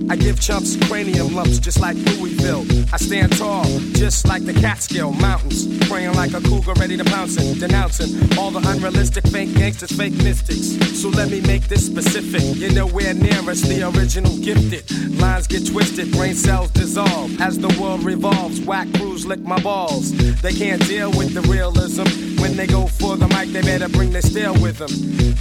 I 0.10 0.15
give 0.15 0.41
chumps 0.41 0.76
cranium 0.88 1.34
lumps 1.34 1.58
just 1.58 1.80
like 1.80 1.96
Louisville. 1.96 2.65
I 2.94 2.98
stand 2.98 3.38
tall, 3.38 3.63
just 3.94 4.28
like 4.28 4.44
the 4.44 4.54
Catskill 4.54 5.13
Mountains. 5.13 5.65
Praying 5.88 6.13
like 6.15 6.34
a 6.34 6.41
cougar 6.41 6.74
ready 6.74 6.98
to 6.98 7.06
pounce 7.06 7.38
and 7.38 7.60
denouncing 7.60 8.38
all 8.38 8.52
the 8.52 8.60
unrealistic 8.70 9.26
fake 9.28 9.54
gangsters, 9.56 9.91
fake 9.91 10.15
mystics. 10.17 10.78
So 11.00 11.10
let 11.10 11.30
me 11.32 11.39
make 11.41 11.67
this 11.70 11.86
specific. 11.86 12.41
You're 12.56 12.74
nowhere 12.74 13.13
near 13.13 13.39
us, 13.50 13.62
the 13.62 13.88
original 13.96 14.36
gifted. 14.38 14.84
Lines 15.20 15.48
get 15.48 15.65
twisted, 15.65 16.12
brain 16.12 16.36
cells 16.36 16.72
dissolve. 16.72 17.39
As 17.39 17.58
the 17.58 17.70
world 17.80 18.04
revolves, 18.04 18.60
whack 18.62 18.88
crews 18.96 19.26
lick 19.26 19.39
my 19.39 19.62
balls. 19.62 20.12
They 20.41 20.54
can't 20.54 20.86
deal 20.88 21.12
with 21.12 21.34
the 21.34 21.41
realism. 21.41 22.04
When 22.41 22.58
they 22.58 22.67
go 22.67 22.88
for 22.88 23.15
the 23.15 23.28
mic, 23.28 23.50
they 23.50 23.62
better 23.62 23.88
bring 23.88 24.12
their 24.12 24.22
steel 24.22 24.54
with 24.62 24.78
them. 24.78 24.91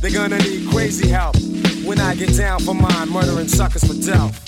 They're 0.01 0.13
gonna 0.13 0.39
need 0.39 0.71
crazy 0.71 1.09
help. 1.09 1.37
When 1.85 1.99
I 1.99 2.15
get 2.15 2.37
down 2.37 2.61
for 2.61 2.75
mine, 2.75 3.11
murdering 3.11 3.49
suckers 3.49 3.83
for 3.83 3.95
death. 3.95 4.40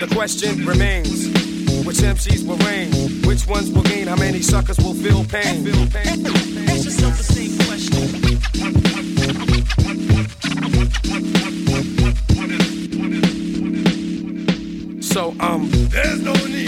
The 0.00 0.08
question. 0.12 0.66
Remains. 0.66 1.28
Which 1.86 1.98
MCs 1.98 2.46
will 2.46 2.56
reign? 2.58 2.92
Which 3.26 3.46
ones 3.46 3.70
will 3.70 3.82
gain? 3.82 4.06
How 4.08 4.16
many 4.16 4.42
suckers 4.42 4.78
will 4.78 4.94
feel 4.94 5.24
pain? 5.24 5.66
Ask 6.68 6.84
yourself 6.84 7.16
the 7.16 7.22
same 7.22 7.56
question. 7.66 8.26
So, 15.02 15.34
um, 15.40 15.70
there's 15.90 16.20
no 16.20 16.32
need 16.34 16.65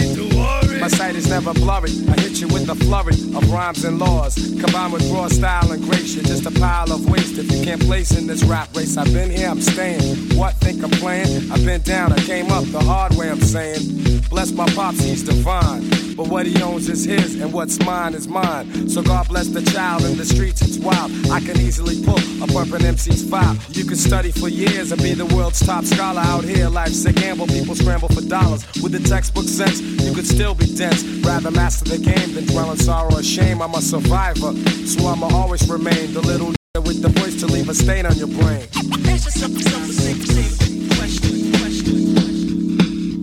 sight 0.89 1.15
is 1.15 1.29
never 1.29 1.53
blurry. 1.53 1.91
I 2.09 2.19
hit 2.19 2.41
you 2.41 2.47
with 2.47 2.69
a 2.69 2.75
flurry 2.75 3.15
of 3.35 3.51
rhymes 3.51 3.83
and 3.85 3.99
laws. 3.99 4.35
Combined 4.35 4.93
with 4.93 5.09
raw 5.11 5.27
style 5.27 5.71
and 5.71 5.83
grace, 5.83 6.15
you're 6.15 6.23
just 6.23 6.45
a 6.45 6.51
pile 6.51 6.91
of 6.91 7.09
waste. 7.09 7.37
If 7.37 7.51
you 7.51 7.63
can't 7.63 7.81
place 7.81 8.17
in 8.17 8.27
this 8.27 8.43
rap 8.43 8.75
race, 8.75 8.97
I've 8.97 9.13
been 9.13 9.29
here, 9.29 9.47
I'm 9.47 9.61
staying. 9.61 10.37
What, 10.37 10.55
think 10.55 10.83
I'm 10.83 10.91
playing? 10.91 11.51
I've 11.51 11.65
been 11.65 11.81
down, 11.81 12.11
I 12.13 12.19
came 12.19 12.51
up 12.51 12.65
the 12.65 12.79
hard 12.79 13.15
way, 13.15 13.29
I'm 13.29 13.41
saying. 13.41 14.21
Bless 14.29 14.51
my 14.51 14.67
pops, 14.69 14.99
he's 15.01 15.23
divine. 15.23 15.89
But 16.15 16.27
what 16.27 16.45
he 16.45 16.61
owns 16.61 16.89
is 16.89 17.05
his, 17.05 17.39
and 17.41 17.53
what's 17.53 17.79
mine 17.79 18.13
is 18.13 18.27
mine. 18.27 18.89
So 18.89 19.01
God 19.01 19.29
bless 19.29 19.47
the 19.47 19.61
child 19.61 20.03
in 20.03 20.17
the 20.17 20.25
streets, 20.25 20.61
it's 20.61 20.77
wild. 20.77 21.11
I 21.31 21.39
can 21.39 21.57
easily 21.61 22.03
pull 22.03 22.19
a 22.43 22.47
bumpin' 22.47 22.85
MC's 22.85 23.23
file. 23.29 23.57
You 23.69 23.85
can 23.85 23.95
study 23.95 24.31
for 24.31 24.49
years 24.49 24.91
and 24.91 25.01
be 25.01 25.13
the 25.13 25.25
world's 25.27 25.65
top 25.65 25.85
scholar 25.85 26.19
out 26.19 26.43
here. 26.43 26.67
Life's 26.67 27.05
a 27.05 27.13
gamble, 27.13 27.47
people 27.47 27.73
scramble 27.73 28.09
for 28.09 28.21
dollars. 28.21 28.65
With 28.83 28.91
the 28.91 28.99
textbook 28.99 29.45
sense, 29.45 29.81
you 29.81 30.13
could 30.13 30.27
still 30.27 30.53
be 30.53 30.65
dense. 30.79 31.03
Rather 31.25 31.51
master 31.51 31.83
the 31.83 31.97
game 31.97 32.33
than 32.33 32.45
dwell 32.45 32.71
in 32.71 32.77
sorrow 32.77 33.13
or 33.13 33.21
shame. 33.21 33.61
I'm 33.61 33.73
a 33.75 33.81
survivor, 33.81 34.53
so 34.87 35.07
I'ma 35.07 35.27
always 35.33 35.69
remain 35.69 36.13
the 36.13 36.21
little 36.21 36.53
with 36.85 37.01
the 37.01 37.09
voice 37.19 37.37
to 37.41 37.47
leave 37.47 37.67
a 37.67 37.73
stain 37.73 38.05
on 38.05 38.15
your 38.15 38.27
brain. 38.27 38.65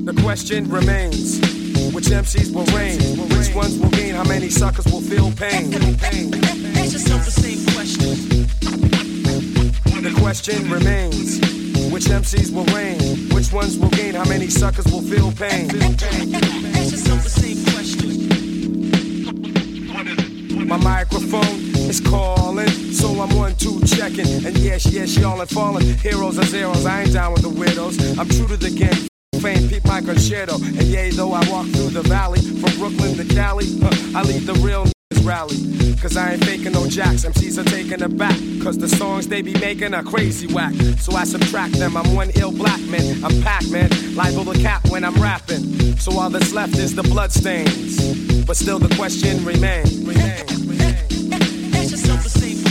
The 0.05 0.15
question. 0.23 0.69
remains. 0.69 1.41
Which 1.95 2.07
MCs 2.07 2.53
will 2.53 2.67
reign? 2.77 3.01
Which 3.31 3.55
ones 3.55 3.79
will 3.79 3.91
gain? 3.91 4.15
How 4.15 4.25
many 4.25 4.51
suckers 4.51 4.85
will 4.93 5.01
feel 5.01 5.33
pain? 5.33 5.71
The 10.03 10.15
question 10.21 10.71
remains. 10.71 11.41
Which 11.91 12.05
MCs 12.05 12.53
will 12.53 12.67
reign? 12.77 13.31
Which 13.31 13.51
ones 13.51 13.79
will 13.79 13.91
gain? 13.91 14.15
How 14.15 14.25
many 14.25 14.49
suckers 14.51 14.85
will 14.93 15.01
feel 15.01 15.33
pain? 15.33 16.76
The 17.07 17.29
same 17.29 17.65
question. 17.73 18.11
My 20.67 20.77
microphone 20.77 21.61
is 21.89 22.01
calling, 22.01 22.69
so 22.69 23.21
I'm 23.21 23.35
one, 23.37 23.55
two 23.57 23.81
checking. 23.87 24.27
And 24.45 24.59
yes, 24.59 24.87
yes, 24.87 25.17
y'all 25.17 25.41
are 25.41 25.47
falling. 25.47 25.87
Heroes 25.99 26.39
are 26.39 26.45
zeros, 26.45 26.85
I 26.85 27.03
ain't 27.03 27.13
down 27.13 27.33
with 27.33 27.43
the 27.43 27.49
widows. 27.49 27.99
I'm 28.19 28.29
true 28.29 28.49
to 28.49 28.57
the 28.57 28.71
game. 28.71 29.09
Fame, 29.41 29.69
peep 29.69 29.85
my 29.85 30.01
concerto. 30.01 30.57
And 30.57 30.83
yea, 30.83 31.11
though 31.11 31.33
I 31.33 31.49
walk 31.49 31.67
through 31.67 31.91
the 31.91 32.03
valley 32.03 32.41
from 32.41 32.77
Brooklyn 32.79 33.17
to 33.17 33.25
Cali, 33.35 33.67
huh, 33.81 34.19
I 34.19 34.23
lead 34.23 34.43
the 34.43 34.55
real 34.55 34.87
rally. 35.27 35.57
Cause 36.01 36.17
I 36.17 36.35
ain't 36.35 36.45
faking 36.45 36.73
no 36.73 36.87
jacks, 36.87 37.25
MCs 37.25 37.59
are 37.59 37.65
taking 37.69 38.01
it 38.01 38.17
back. 38.17 38.39
Cause 38.63 38.79
the 38.79 38.89
songs 38.89 39.27
they 39.27 39.43
be 39.43 39.53
making 39.55 39.93
are 39.93 40.05
crazy 40.05 40.47
whack. 40.47 40.73
So 41.01 41.15
I 41.17 41.25
subtract 41.25 41.75
them, 41.75 41.97
I'm 41.97 42.15
one 42.15 42.31
ill 42.37 42.53
black 42.53 42.81
man. 42.83 43.25
I'm 43.25 43.43
Pac 43.43 43.69
Man, 43.69 43.91
liable 44.15 44.45
to 44.53 44.63
cap 44.63 44.89
when 44.89 45.05
I'm 45.05 45.15
rapping. 45.21 45.97
So 45.99 46.19
all 46.19 46.31
that's 46.31 46.53
left 46.53 46.79
is 46.79 46.95
the 46.95 47.03
bloodstains. 47.03 48.45
But 48.47 48.57
still 48.57 48.79
the 48.79 48.95
question 48.95 49.45
remains. 49.45 50.05
The 50.05 50.15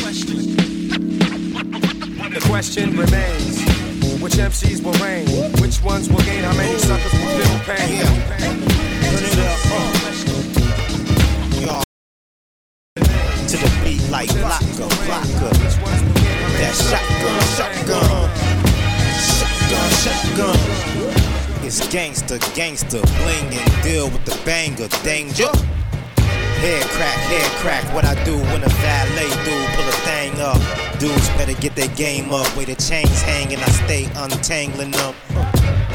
question. 0.01 0.35
The 2.31 2.41
question 2.47 2.97
remains. 2.97 3.59
Which 4.21 4.33
MCs 4.33 4.81
will 4.83 4.93
reign? 5.03 5.27
Which 5.61 5.83
ones 5.83 6.09
will 6.09 6.23
gain? 6.23 6.43
How 6.43 6.55
many 6.55 6.79
suckers 6.79 7.11
will 7.13 7.37
feel 7.37 7.59
pain? 7.75 8.05
Turn 8.39 9.23
it 9.23 9.39
up, 9.39 9.59
uh. 9.71 9.94
That 14.33 14.61
shotgun, 16.73 17.41
shotgun. 17.55 18.29
Shotgun, 19.21 19.89
shotgun. 20.01 20.59
It's 21.65 21.87
gangster, 21.89 22.39
gangster. 22.55 23.01
Bling 23.21 23.53
and 23.53 23.83
deal 23.83 24.09
with 24.09 24.25
the 24.25 24.37
banger. 24.45 24.87
Danger. 25.03 25.51
Head 26.61 26.83
crack, 26.95 27.17
head 27.29 27.51
crack. 27.61 27.93
What 27.93 28.05
I 28.05 28.15
do 28.23 28.37
when 28.37 28.63
a 28.63 28.69
valet 28.69 29.29
dude 29.43 29.69
pull 29.75 29.87
a 29.87 29.91
thing 30.05 30.39
up. 30.39 30.61
Dudes 30.99 31.29
better 31.37 31.53
get 31.61 31.75
their 31.75 31.93
game 31.95 32.31
up. 32.31 32.47
Where 32.55 32.65
the 32.65 32.75
chains 32.75 33.21
hanging, 33.21 33.59
I 33.59 33.69
stay 33.85 34.07
untangling 34.15 34.91
them. 34.91 35.13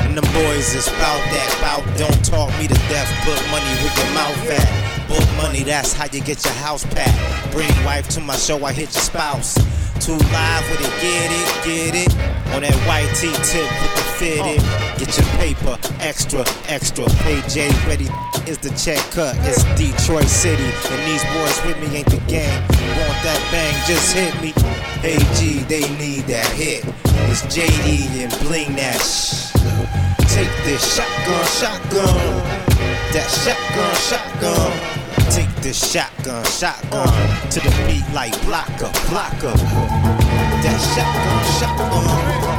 And 0.01 0.17
them 0.17 0.33
boys 0.33 0.75
is 0.75 0.89
bout 0.89 1.23
that, 1.33 1.59
bout 1.61 1.85
don't 1.99 2.25
talk 2.25 2.51
me 2.59 2.69
to 2.69 2.75
death. 2.89 3.11
Put 3.25 3.41
money 3.51 3.71
with 3.83 3.97
your 3.99 4.15
mouth 4.15 4.51
at. 4.51 4.90
Book 5.11 5.27
money, 5.37 5.65
that's 5.65 5.93
how 5.93 6.05
you 6.05 6.21
get 6.23 6.45
your 6.45 6.55
house 6.55 6.87
packed. 6.87 7.51
Bring 7.51 7.67
wife 7.85 8.07
to 8.11 8.21
my 8.21 8.37
show, 8.37 8.65
I 8.65 8.73
hit 8.73 8.95
your 8.95 9.03
spouse. 9.03 9.55
Too 9.99 10.15
live 10.15 10.71
with 10.71 10.87
it, 10.87 10.95
get 11.03 11.31
it, 11.35 11.49
get 11.67 11.95
it. 12.07 12.13
On 12.55 12.63
that 12.63 12.79
white 12.87 13.11
tee 13.19 13.35
tip 13.43 13.67
with 13.83 13.95
the 13.99 14.07
fitted. 14.23 14.63
Get 15.03 15.11
your 15.19 15.27
paper, 15.43 15.77
extra, 15.99 16.45
extra. 16.69 17.05
Pay 17.27 17.43
J 17.49 17.69
ready, 17.91 18.07
is 18.47 18.59
the 18.59 18.71
check 18.79 19.03
cut. 19.11 19.35
It's 19.43 19.65
Detroit 19.75 20.31
City, 20.31 20.63
and 20.63 21.01
these 21.03 21.25
boys 21.35 21.59
with 21.67 21.77
me 21.83 21.99
ain't 21.99 22.07
the 22.07 22.23
gang. 22.31 22.63
Want 22.95 23.19
that 23.27 23.43
bang, 23.51 23.75
just 23.91 24.15
hit 24.15 24.31
me. 24.41 24.55
Hey 25.03 25.19
G, 25.35 25.59
they 25.67 25.83
need 25.99 26.23
that 26.31 26.47
hit. 26.55 26.85
It's 27.27 27.43
JD 27.51 28.23
and 28.23 28.33
bling 28.47 28.77
that 28.77 29.03
shh. 29.03 29.51
Take 30.31 30.55
this 30.63 30.87
shotgun, 30.95 31.45
shotgun. 31.59 32.71
That 33.13 33.27
shotgun, 33.27 33.95
shotgun. 34.07 34.71
Take 35.35 35.51
this 35.63 35.93
shotgun, 35.93 36.45
shotgun 36.45 37.11
to 37.51 37.59
the 37.59 37.71
beat 37.87 38.07
like 38.15 38.31
blocker, 38.47 38.91
blocker. 39.11 39.51
That 40.63 40.79
shotgun, 40.95 41.43
shotgun, 41.59 42.50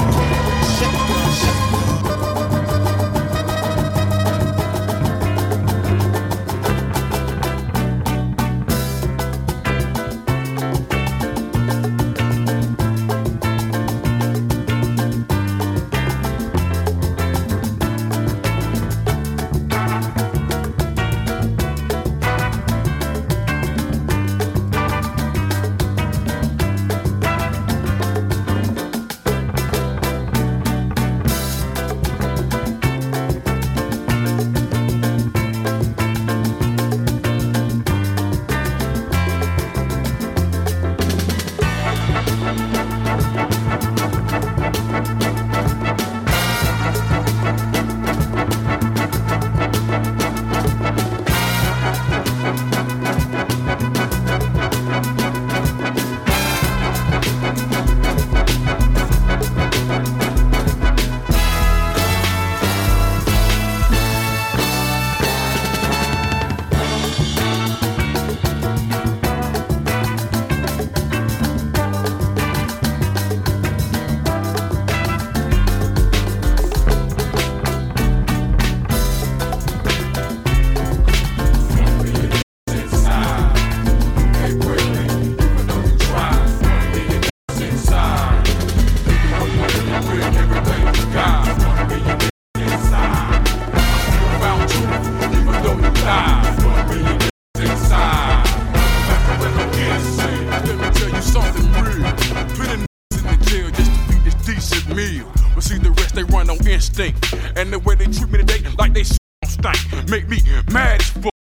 make 110.11 110.27
me 110.27 110.41
mad 110.73 111.01
as 111.01 111.09
fuck. 111.09 111.33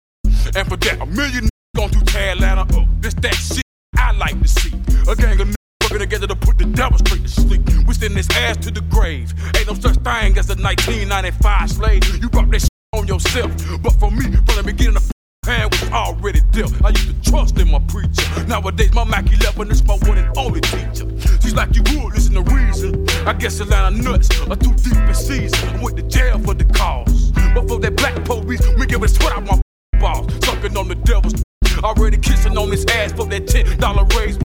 And 0.55 0.69
for 0.69 0.77
that, 0.77 1.01
a 1.01 1.07
million 1.07 1.49
gone 1.75 1.89
through 1.89 2.21
Atlanta. 2.21 2.67
Uh, 2.77 2.85
this 3.01 3.15
that 3.15 3.35
shit 3.35 3.63
I 3.97 4.13
like 4.13 4.41
to 4.43 4.49
see. 4.49 4.75
A 5.09 5.17
gang 5.17 5.41
of 5.41 5.49
working 5.83 6.01
together 6.01 6.27
to 6.27 6.37
put 6.37 6.59
the 6.59 6.67
devil 6.67 6.99
straight 6.99 7.23
to 7.23 7.29
sleep. 7.29 7.63
We 7.87 7.95
send 7.95 8.15
this 8.15 8.29
ass 8.37 8.59
to 8.59 8.71
the 8.71 8.83
grave. 8.83 9.33
Ain't 9.57 9.69
no 9.69 9.75
such 9.75 9.97
thing 9.97 10.37
as 10.37 10.51
a 10.51 10.57
1995 10.61 11.71
slave. 11.71 12.23
You 12.23 12.29
brought 12.29 12.51
that 12.51 12.61
shit 12.61 12.69
on 12.93 13.09
yourself. 13.09 13.51
But 13.83 13.95
for 13.95 14.11
me, 14.11 14.25
from 14.25 14.57
the 14.57 14.63
beginning, 14.63 14.95
the 14.95 15.13
was 15.49 15.91
already 15.91 16.41
dealt. 16.53 16.73
I 16.85 16.91
used 16.91 17.09
to 17.09 17.31
trust 17.31 17.59
in 17.59 17.71
my 17.71 17.79
preacher. 17.89 18.23
Nowadays, 18.47 18.93
my 18.93 19.05
Mac 19.05 19.27
11 19.33 19.71
is 19.71 19.83
my 19.85 19.97
one 19.97 20.19
and 20.19 20.37
only 20.37 20.61
teacher. 20.61 21.09
She's 21.41 21.55
like 21.55 21.75
you 21.75 21.83
would 22.03 22.15
listen 22.15 22.35
to 22.35 22.43
reason. 22.55 23.09
I 23.27 23.33
guess 23.33 23.61
a 23.61 23.65
lot 23.65 23.93
of 23.93 23.99
nuts 23.99 24.29
are 24.43 24.57
too 24.57 24.75
deep 24.75 24.97
in 24.97 25.15
season. 25.15 25.69
I 25.69 25.83
went 25.83 25.97
to 25.97 26.03
jail 26.03 26.39
for 26.39 26.55
the 26.55 26.65
cause. 26.65 27.33
But 27.55 27.67
for 27.69 27.79
that 27.81 27.97
black 27.97 28.23
police, 28.25 28.61
we 28.79 28.87
give 28.87 29.03
a 29.03 29.09
sweat 29.09 29.33
out 29.33 29.45
my 29.45 29.61
balls. 29.99 30.33
Sucking 30.45 30.77
on 30.77 30.89
the 30.89 30.97
devil's 30.97 31.43
already 31.83 32.19
kissing 32.19 32.57
on 32.59 32.71
his 32.71 32.85
ass 32.87 33.13
for 33.13 33.25
that 33.27 33.47
$10 33.47 34.15
raise. 34.19 34.39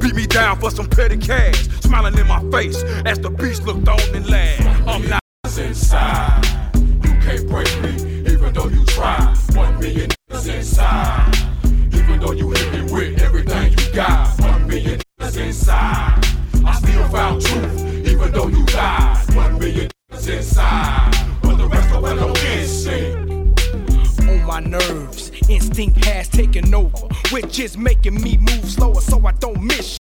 Beat 0.00 0.14
me 0.14 0.26
down 0.26 0.60
for 0.60 0.70
some 0.70 0.88
petty 0.88 1.16
cash. 1.16 1.68
Smiling 1.80 2.16
in 2.18 2.26
my 2.28 2.40
face 2.50 2.82
as 3.04 3.18
the 3.18 3.30
beast 3.30 3.64
looked 3.64 3.88
on 3.88 4.00
and 4.14 4.28
laughed. 4.28 4.88
I'm 4.88 5.08
not 5.08 5.20
inside. 5.58 6.44
You 6.74 7.12
can't 7.20 7.48
break 7.48 7.82
me, 7.82 8.05
million 9.86 10.10
niggas 10.30 10.54
inside. 10.54 11.34
Even 11.94 12.18
though 12.20 12.32
you 12.32 12.50
hit 12.50 12.72
me 12.72 12.92
with 12.92 13.22
everything 13.22 13.72
you 13.72 13.92
got. 13.92 14.40
One 14.40 14.66
million 14.66 15.00
niggas 15.20 15.36
inside. 15.36 16.24
I 16.64 16.74
still 16.80 17.08
found 17.08 17.42
truth, 17.42 18.08
even 18.08 18.32
though 18.32 18.48
you 18.48 18.64
died. 18.66 19.34
One 19.34 19.58
million 19.58 19.88
niggas 20.10 20.28
inside. 20.28 21.12
But 21.42 21.56
the 21.56 21.66
rest 21.68 21.94
of 21.94 22.04
it 22.04 22.18
on 22.18 22.36
instinct. 22.58 24.20
on 24.22 24.44
my 24.44 24.60
nerves. 24.60 25.30
Instinct 25.48 26.04
has 26.04 26.28
taken 26.28 26.74
over, 26.74 27.06
which 27.30 27.60
is 27.60 27.78
making 27.78 28.20
me 28.20 28.38
move 28.38 28.68
slower 28.68 29.00
so 29.00 29.24
I 29.24 29.32
don't 29.32 29.62
miss. 29.62 29.98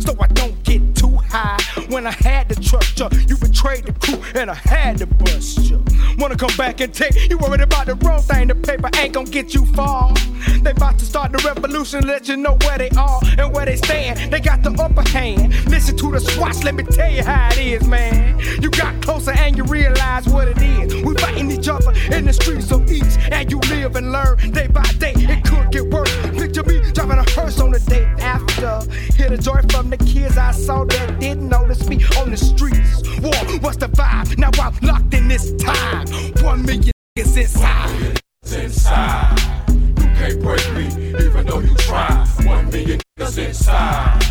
So 0.00 0.16
I 0.20 0.26
don't 0.28 0.62
get 0.64 0.94
too 0.96 1.16
high. 1.28 1.58
When 1.88 2.06
I 2.06 2.12
had 2.12 2.48
to 2.48 2.54
trust 2.60 2.98
you, 2.98 3.08
you 3.28 3.36
betrayed 3.36 3.84
the 3.86 3.92
crew 3.92 4.22
and 4.40 4.50
I 4.50 4.54
had 4.54 4.98
to 4.98 5.06
bust 5.06 5.70
you. 5.70 5.84
Wanna 6.18 6.36
come 6.36 6.54
back 6.56 6.80
and 6.80 6.92
take 6.92 7.30
you 7.30 7.38
worried 7.38 7.60
about 7.60 7.86
the 7.86 7.94
wrong 7.96 8.22
thing. 8.22 8.48
The 8.48 8.54
paper 8.54 8.90
ain't 8.96 9.14
gonna 9.14 9.30
get 9.30 9.54
you 9.54 9.64
far. 9.74 10.14
They 10.62 10.70
about 10.70 10.98
to 10.98 11.04
start 11.04 11.32
the 11.32 11.38
revolution, 11.38 12.06
let 12.06 12.28
you 12.28 12.36
know 12.36 12.56
where 12.62 12.78
they 12.78 12.90
are 12.90 13.20
and 13.38 13.52
where 13.54 13.66
they 13.66 13.76
stand. 13.76 14.32
They 14.32 14.40
got 14.40 14.62
the 14.62 14.72
upper 14.72 15.08
hand. 15.10 15.54
Listen 15.68 15.96
to 15.98 16.10
the 16.10 16.20
swats, 16.20 16.64
let 16.64 16.74
me 16.74 16.84
tell 16.84 17.10
you 17.10 17.22
how 17.22 17.48
it 17.52 17.58
is, 17.58 17.86
man. 17.86 18.38
You 18.60 18.70
got 18.70 19.00
closer 19.02 19.32
and 19.32 19.56
you 19.56 19.64
realize 19.64 20.26
what 20.28 20.48
it 20.48 20.60
is. 20.60 20.94
We 21.02 21.14
fighting 21.14 21.50
each 21.50 21.68
other 21.68 21.92
in 22.14 22.24
the 22.24 22.32
streets 22.32 22.70
of 22.72 22.90
East, 22.90 23.18
and 23.30 23.50
you 23.50 23.58
live 23.70 23.96
and 23.96 24.12
learn 24.12 24.36
day 24.52 24.68
by 24.68 24.82
day. 24.98 25.14
It 25.16 25.44
could 25.44 25.70
get 25.70 25.84
worse. 25.90 26.14
Picture 26.38 26.64
me 26.64 26.80
driving 26.92 27.18
a 27.18 27.30
hearse 27.30 27.60
on 27.60 27.70
the 27.70 27.80
day 27.80 28.04
after. 28.20 28.80
Hear 29.16 29.30
the 29.30 29.38
joy 29.38 29.60
from 29.70 29.89
the 29.90 29.96
kids 29.96 30.38
I 30.38 30.52
saw 30.52 30.84
that 30.84 31.18
didn't 31.18 31.48
notice 31.48 31.88
me 31.88 31.96
on 32.18 32.30
the 32.30 32.36
streets. 32.36 33.02
War, 33.20 33.34
what's 33.60 33.76
the 33.76 33.88
vibe? 33.88 34.38
Now 34.38 34.50
I'm 34.62 34.74
locked 34.82 35.12
in 35.14 35.28
this 35.28 35.52
time. 35.54 36.06
One 36.42 36.64
million 36.64 36.92
is 37.16 37.36
inside. 37.36 38.20
inside. 38.44 39.36
You 39.68 40.06
can't 40.16 40.42
break 40.42 40.72
me, 40.74 40.86
even 41.24 41.46
though 41.46 41.60
you 41.60 41.74
try. 41.76 42.26
One 42.44 42.70
million 42.70 43.00
niggas 43.18 43.38
inside. 43.38 44.22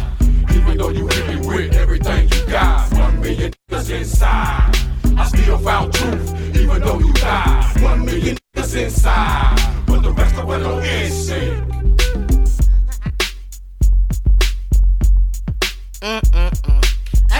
Even 0.54 0.78
though 0.78 0.90
you 0.90 1.08
hit 1.08 1.28
me 1.28 1.48
with 1.48 1.76
everything 1.76 2.30
you 2.30 2.46
got. 2.48 2.92
One 2.94 3.20
million 3.20 3.54
niggas 3.70 3.90
inside. 3.90 4.76
I 5.18 5.28
still 5.28 5.58
found 5.58 5.94
truth, 5.94 6.56
even 6.56 6.82
though 6.82 7.00
you 7.00 7.12
died. 7.14 7.82
One 7.82 8.06
million 8.06 8.38
niggas 8.56 8.76
inside. 8.82 9.58
But 9.88 10.04
the 10.04 10.12
rest 10.14 10.36
of 10.36 10.50
it 10.50 10.66
on 10.66 10.86
instinct. 10.86 11.99
Mm-mm-mm. 16.02 16.86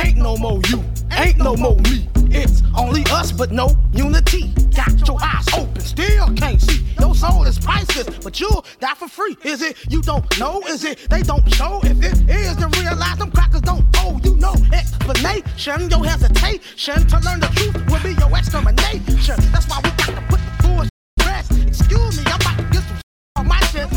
Ain't 0.04 0.18
no 0.18 0.36
more 0.36 0.60
you, 0.68 0.84
ain't 1.14 1.38
no 1.38 1.56
more 1.56 1.78
me. 1.78 2.10
It's 2.30 2.62
only 2.78 3.04
us, 3.10 3.32
but 3.32 3.52
no 3.52 3.70
unity. 3.94 4.54
Got 4.76 5.08
your 5.08 5.18
eyes 5.22 5.46
open, 5.58 5.80
still 5.80 6.28
can't 6.36 6.62
see. 6.62 6.86
Your 7.00 7.16
soul 7.16 7.46
is 7.46 7.58
priceless, 7.58 8.10
but 8.20 8.40
you'll 8.40 8.66
die 8.82 8.96
for 8.96 9.08
free. 9.08 9.38
Is 9.44 9.62
it 9.62 9.78
you 9.90 10.02
don't 10.02 10.26
know? 10.38 10.62
Is 10.68 10.84
it 10.84 11.08
they 11.10 11.22
don't 11.22 11.48
show? 11.54 11.80
If 11.84 12.04
it 12.04 12.30
is, 12.30 12.58
then 12.58 12.70
realize 12.72 13.18
them 13.18 13.32
crackers 13.32 13.62
don't 13.62 13.86
owe 13.98 14.20
you 14.24 14.36
no 14.36 14.54
explanation. 14.74 15.90
Your 15.90 16.06
hesitation 16.06 17.08
to 17.08 17.20
learn 17.22 17.40
the 17.40 17.48
truth 17.56 17.76
will 17.90 18.04
be 18.04 18.20
your 18.20 18.38
extermination. 18.38 19.38
That's 19.54 19.68
why 19.70 19.80
we 19.84 19.90
got 19.92 20.20
to 20.20 20.24
put 20.28 20.40
the 20.40 20.68
bullshit 20.68 20.92
to 21.20 21.26
rest. 21.26 21.52
Excuse 21.66 22.18
me, 22.18 22.32
I'm 22.32 22.42
about 22.42 22.58
to 22.58 22.64
get 22.72 22.84
some 22.84 23.02
on 23.38 23.48
my 23.48 23.60
chest. 23.72 23.94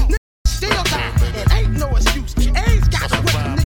Still 0.46 0.84
die. 0.84 1.12
It 1.34 1.52
ain't 1.52 1.72
no 1.78 1.88
excuse. 1.96 2.34
AIDS 2.46 2.88
got 2.88 3.10
you 3.10 3.61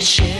quickly 0.00 0.39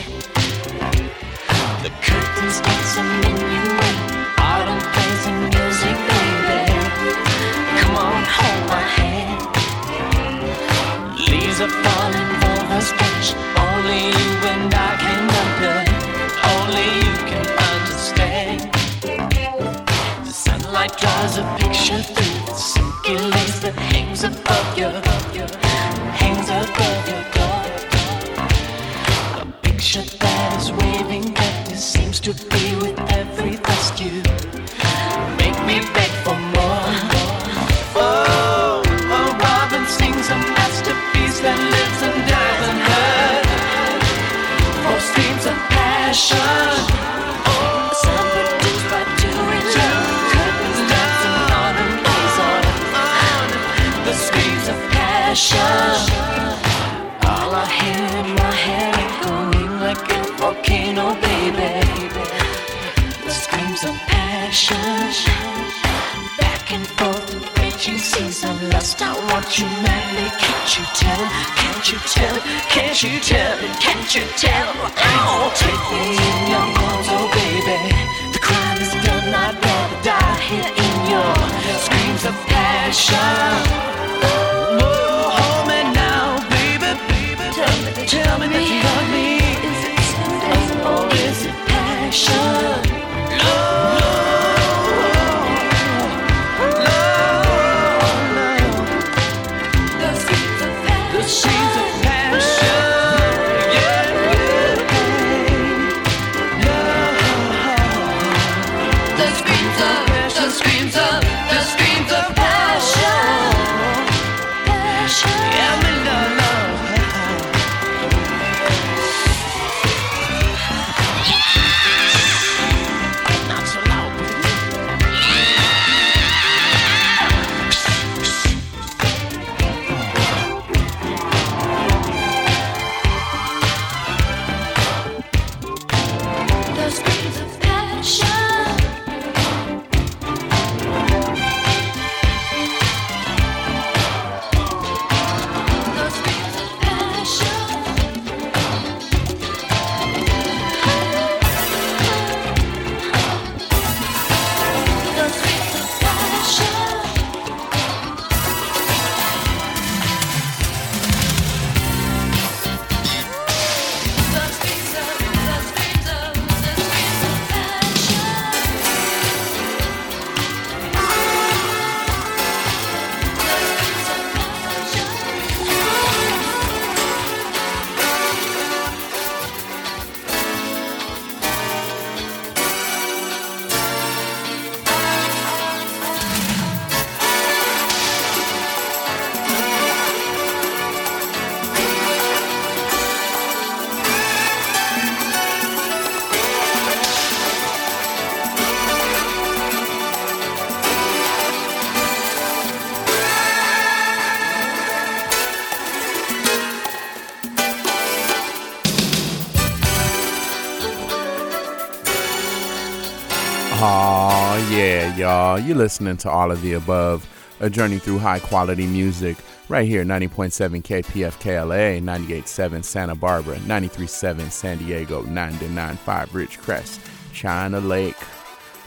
you're 215.65 215.77
listening 215.77 216.17
to 216.19 216.31
all 216.31 216.51
of 216.51 216.63
the 216.63 216.75
above, 216.75 217.29
a 217.61 217.69
journey 217.71 217.99
through 217.99 218.19
high 218.19 218.39
quality 218.39 218.87
music 218.87 219.37
right 219.69 219.87
here 219.87 220.05
90.7 220.05 220.83
KPFK 220.83 221.67
LA, 221.67 222.01
98.7 222.15 222.85
Santa 222.85 223.15
Barbara, 223.15 223.57
93.7 223.59 224.51
San 224.51 224.79
Diego, 224.79 225.23
99.5 225.23 225.97
Ridgecrest, 226.29 226.99
China 227.33 227.81
Lake, 227.81 228.17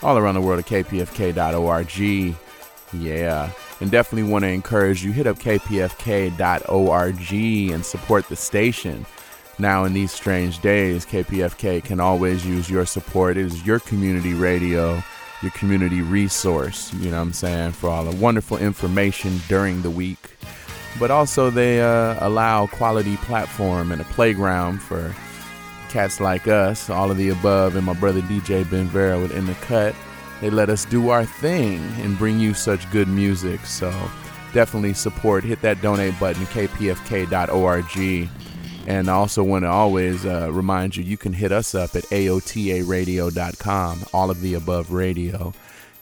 all 0.02 0.18
around 0.18 0.36
the 0.36 0.42
world 0.42 0.60
at 0.60 0.66
kpfk.org. 0.66 2.36
Yeah, 2.94 3.52
and 3.80 3.90
definitely 3.90 4.30
want 4.32 4.44
to 4.44 4.50
encourage 4.50 5.04
you 5.04 5.12
hit 5.12 5.26
up 5.26 5.40
kpfk.org 5.40 7.34
and 7.74 7.86
support 7.86 8.28
the 8.28 8.36
station. 8.36 9.06
Now, 9.60 9.86
in 9.86 9.94
these 9.94 10.12
strange 10.12 10.60
days, 10.60 11.06
KPFK 11.06 11.84
can 11.84 12.00
always 12.00 12.46
use 12.46 12.70
your 12.70 12.86
support. 12.86 13.38
It 13.38 13.46
is 13.46 13.66
your 13.66 13.80
community 13.80 14.34
radio, 14.34 15.04
your 15.44 15.52
community 15.52 16.02
resource, 16.02 16.94
you 16.96 17.12
know 17.12 17.18
what 17.18 17.24
I'm 17.24 17.34
saying, 17.34 17.74
for 17.74 17.90
all 17.90 18.04
the 18.04 18.16
wonderful 18.16 18.58
information 18.58 19.40
during 19.48 19.82
the 19.82 19.90
week. 19.90 20.38
But 21.00 21.12
also, 21.12 21.50
they 21.50 21.82
uh, 21.82 22.16
allow 22.26 22.68
quality 22.68 23.18
platform 23.18 23.92
and 23.92 24.02
a 24.02 24.06
playground 24.06 24.82
for 24.82 25.14
cats 25.90 26.20
like 26.20 26.48
us, 26.48 26.90
all 26.90 27.12
of 27.12 27.18
the 27.18 27.30
above, 27.30 27.76
and 27.76 27.86
my 27.86 27.94
brother 27.94 28.22
DJ 28.22 28.70
Ben 28.70 28.88
Vera 28.88 29.20
with 29.20 29.32
In 29.36 29.46
the 29.46 29.54
Cut. 29.56 29.94
They 30.42 30.50
let 30.50 30.70
us 30.70 30.86
do 30.86 31.10
our 31.10 31.26
thing 31.26 31.80
and 32.00 32.18
bring 32.18 32.40
you 32.40 32.54
such 32.54 32.90
good 32.92 33.08
music. 33.08 33.66
So 33.66 33.92
definitely 34.54 34.94
support. 34.94 35.44
Hit 35.44 35.62
that 35.62 35.82
donate 35.82 36.20
button, 36.20 36.46
kpfk.org. 36.48 38.30
And 38.86 39.10
I 39.10 39.14
also 39.14 39.44
want 39.44 39.64
to 39.64 39.70
always 39.70 40.26
uh, 40.26 40.52
remind 40.52 40.98
you, 40.98 41.04
you 41.04 41.18
can 41.18 41.34
hit 41.34 41.52
us 41.52 41.74
up 41.74 41.96
at 41.96 42.04
aotaradio.com, 42.06 44.04
all 44.14 44.30
of 44.30 44.42
the 44.42 44.54
above 44.56 44.92
radio. 44.92 45.54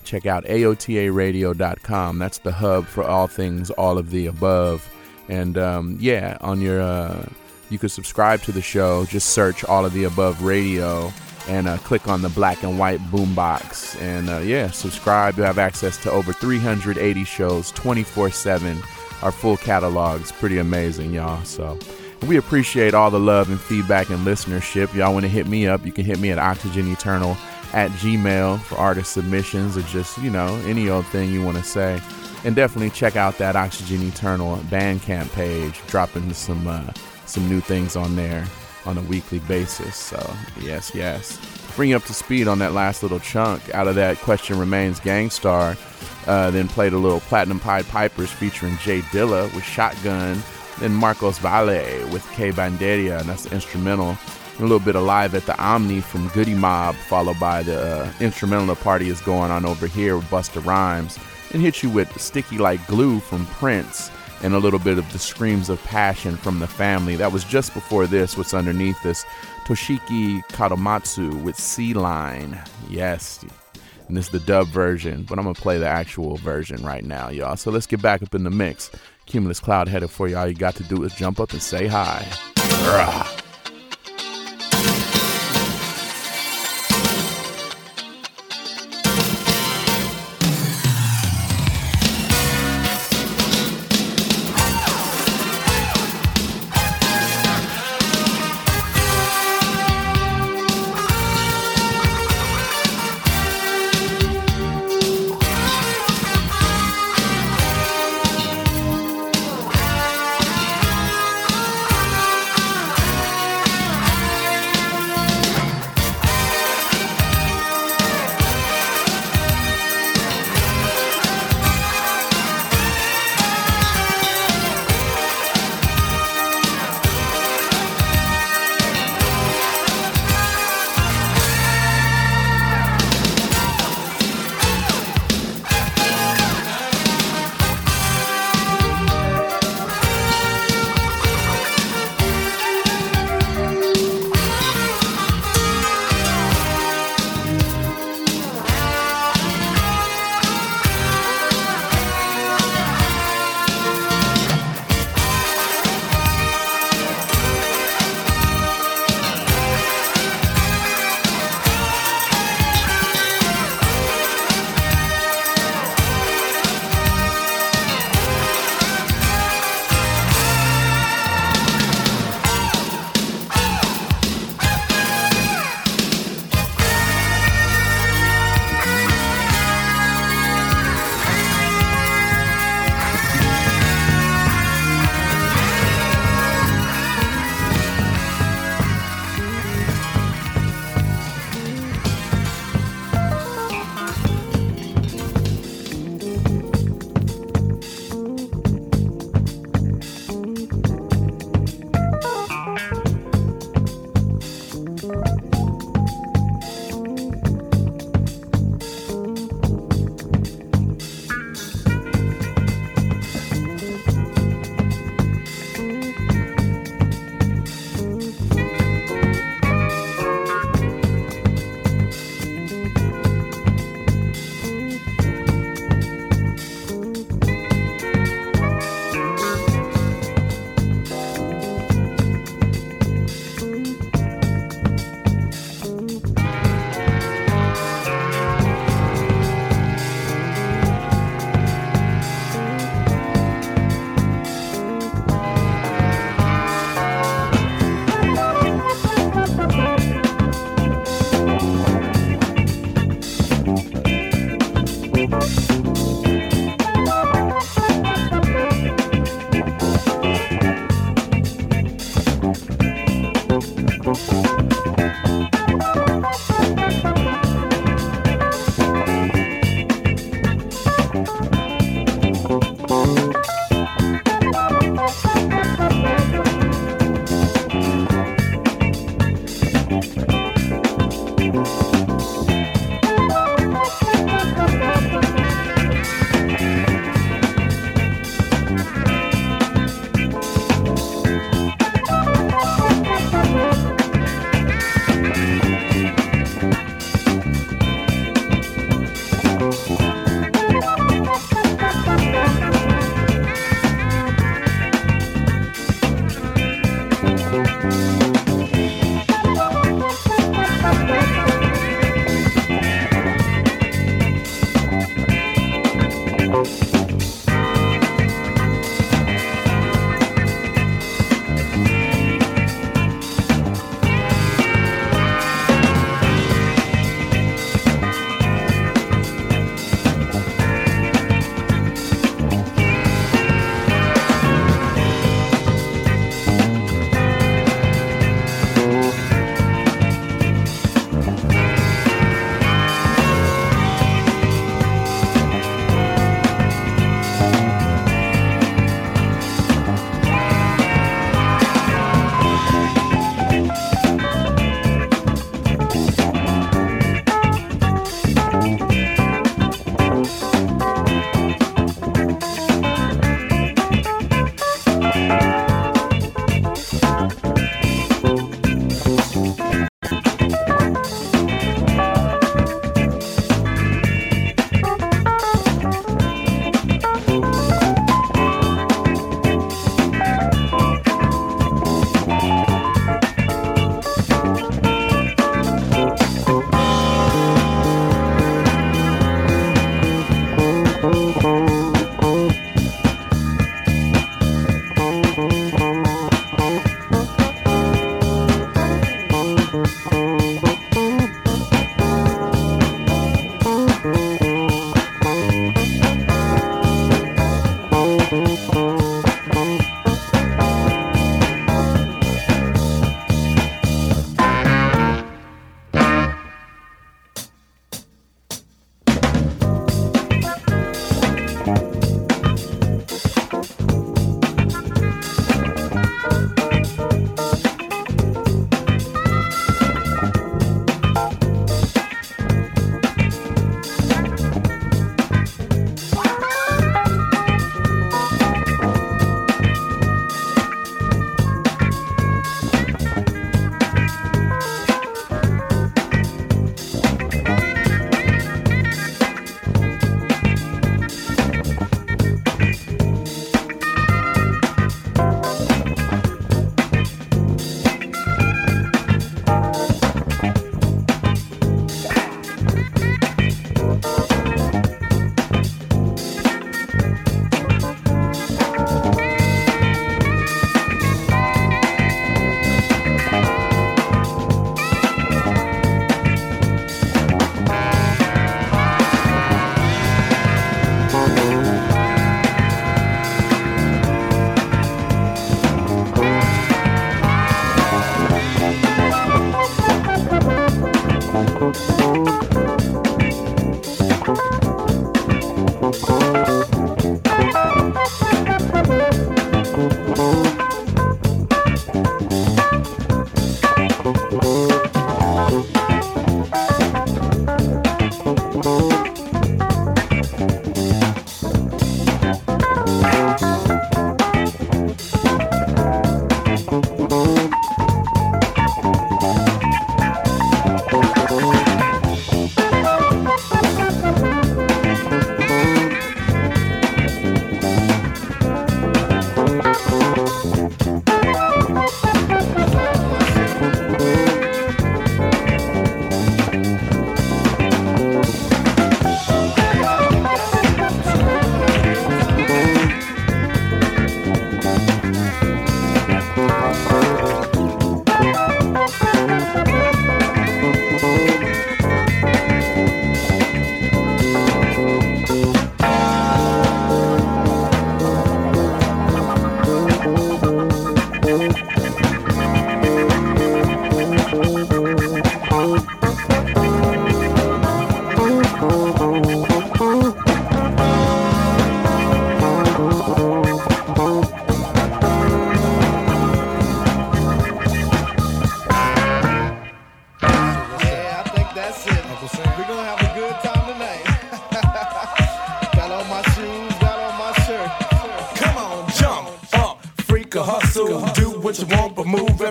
Check 0.04 0.26
out 0.26 0.46
aotaradio.com. 0.46 2.20
That's 2.20 2.40
the 2.40 2.52
hub 2.52 2.86
for 2.86 3.04
all 3.04 3.28
things, 3.28 3.70
all 3.72 3.98
of 3.98 4.10
the 4.10 4.26
above. 4.26 4.92
And 5.30 5.58
um, 5.58 5.98
yeah, 6.00 6.38
on 6.42 6.60
your, 6.60 6.82
uh, 6.82 7.26
you 7.70 7.78
could 7.78 7.92
subscribe 7.92 8.42
to 8.44 8.52
the 8.52 8.62
show. 8.62 9.06
Just 9.06 9.30
search 9.30 9.64
all 9.64 9.86
of 9.86 9.94
the 9.94 10.06
above 10.06 10.42
radio 10.44 11.14
and 11.48 11.68
uh, 11.68 11.78
click 11.78 12.08
on 12.08 12.22
the 12.22 12.30
black 12.30 12.64
and 12.64 12.78
white 12.80 13.00
boombox. 13.12 14.00
And 14.02 14.30
uh, 14.30 14.40
yeah, 14.40 14.72
subscribe. 14.72 15.38
You 15.38 15.44
have 15.44 15.60
access 15.60 15.98
to 16.04 16.12
over 16.12 16.34
380 16.34 17.24
shows 17.24 17.72
24 17.72 18.32
7. 18.32 18.82
Our 19.22 19.32
full 19.32 19.58
catalog 19.58 20.22
is 20.22 20.32
Pretty 20.32 20.58
amazing, 20.58 21.14
y'all. 21.14 21.44
So 21.44 21.78
we 22.28 22.38
appreciate 22.38 22.94
all 22.94 23.10
the 23.10 23.20
love 23.20 23.50
and 23.50 23.60
feedback 23.60 24.10
and 24.10 24.26
listenership. 24.26 24.94
Y'all 24.94 25.14
want 25.14 25.24
to 25.24 25.30
hit 25.30 25.48
me 25.48 25.68
up? 25.68 25.86
You 25.86 25.92
can 25.92 26.06
hit 26.06 26.20
me 26.20 26.32
at 26.32 26.38
Oxygen 26.38 26.92
Eternal 26.92 27.36
at 27.74 27.90
Gmail 27.92 28.60
for 28.62 28.76
artist 28.76 29.14
submissions 29.14 29.78
or 29.78 29.82
just, 29.84 30.18
you 30.20 30.30
know, 30.30 30.56
any 30.66 30.90
old 30.90 31.06
thing 31.08 31.32
you 31.32 31.44
want 31.44 31.58
to 31.58 31.64
say. 31.64 32.02
And 32.44 32.56
definitely 32.56 32.90
check 32.90 33.16
out 33.16 33.38
that 33.38 33.56
Oxygen 33.56 34.08
Eternal 34.08 34.58
Bandcamp 34.70 35.32
page, 35.34 35.80
dropping 35.88 36.34
some 36.34 36.68
uh, 36.68 36.92
some 37.26 37.48
new 37.48 37.62
things 37.62 37.96
on 37.96 38.16
there 38.16 38.46
on 38.86 38.98
a 38.98 39.02
weekly 39.04 39.40
basis. 39.40 39.96
So, 39.96 40.36
yes, 40.60 40.94
yes. 40.94 41.40
Bring 41.76 41.92
you 41.92 41.96
up 41.96 42.04
to 42.04 42.14
speed 42.14 42.48
on 42.48 42.60
that 42.60 42.74
last 42.74 43.04
little 43.04 43.20
chunk 43.20 43.74
out 43.74 43.88
of 43.88 43.96
that 43.96 44.18
Question 44.18 44.60
Remains 44.60 45.00
Gang 45.00 45.30
Starr. 45.30 45.78
Uh, 46.28 46.52
then 46.52 46.68
played 46.68 46.94
a 46.94 46.98
little 46.98 47.22
Platinum 47.22 47.60
Pied 47.60 47.88
Pipers 47.88 48.32
featuring 48.32 48.78
J 48.78 49.02
Dilla 49.02 49.54
with 49.56 49.64
Shotgun 49.64 50.42
then 50.82 50.94
Marcos 50.94 51.38
Valle 51.38 52.10
with 52.12 52.28
K 52.32 52.52
Banderia, 52.52 53.20
and 53.20 53.30
that's 53.30 53.46
the 53.46 53.54
instrumental. 53.54 54.18
a 54.60 54.62
little 54.62 54.80
bit 54.80 54.96
of 54.96 55.04
live 55.04 55.34
at 55.34 55.46
the 55.46 55.60
Omni 55.60 56.02
from 56.02 56.28
Goodie 56.30 56.54
Mob, 56.54 56.96
followed 56.96 57.40
by 57.40 57.64
the 57.64 57.82
uh, 57.82 58.14
instrumental 58.20 58.68
the 58.68 58.76
party 58.76 59.10
is 59.10 59.22
going 59.22 59.50
on 59.50 59.66
over 59.66 59.88
here 59.88 60.18
with 60.18 60.26
Busta 60.26 60.64
Rhymes, 60.64 61.18
and 61.52 61.62
hit 61.62 61.82
you 61.82 61.90
with 61.90 62.20
Sticky 62.22 62.58
Like 62.58 62.86
Glue 62.88 63.20
from 63.20 63.46
Prince, 63.48 64.12
and 64.44 64.54
a 64.54 64.60
little 64.60 64.80
bit 64.80 64.98
of 64.98 65.12
the 65.14 65.20
Screams 65.20 65.70
of 65.70 65.84
Passion 65.84 66.38
from 66.38 66.60
the 66.60 66.68
family. 66.68 67.16
That 67.16 67.32
was 67.32 67.44
just 67.44 67.74
before 67.74 68.06
this, 68.08 68.38
what's 68.38 68.54
underneath 68.54 69.02
this. 69.04 69.26
Toshiki 69.66 70.44
Kadomatsu 70.48 71.42
with 71.44 71.58
Sea 71.58 71.94
Line. 71.94 72.62
Yes. 72.90 73.44
And 74.08 74.18
this 74.18 74.26
is 74.26 74.32
the 74.32 74.40
dub 74.42 74.68
version, 74.68 75.24
but 75.24 75.40
I'm 75.40 75.46
to 75.54 75.62
play 75.62 75.78
the 75.80 75.88
actual 75.88 76.36
version 76.36 76.84
right 76.84 77.06
now, 77.06 77.30
y'all. 77.30 77.56
So 77.56 77.72
let's 77.72 77.88
get 77.88 78.02
back 78.02 78.22
up 78.22 78.36
in 78.36 78.44
the 78.44 78.50
mix. 78.50 78.92
Cumulus 79.26 79.60
Cloud 79.60 79.88
headed 79.88 80.10
for 80.10 80.28
you. 80.28 80.38
All 80.38 80.48
you 80.48 80.54
got 80.56 80.76
to 80.76 80.84
do 80.84 81.04
is 81.04 81.14
jump 81.14 81.40
up 81.40 81.52
and 81.52 81.62
say 81.62 81.88
hi. 81.88 82.26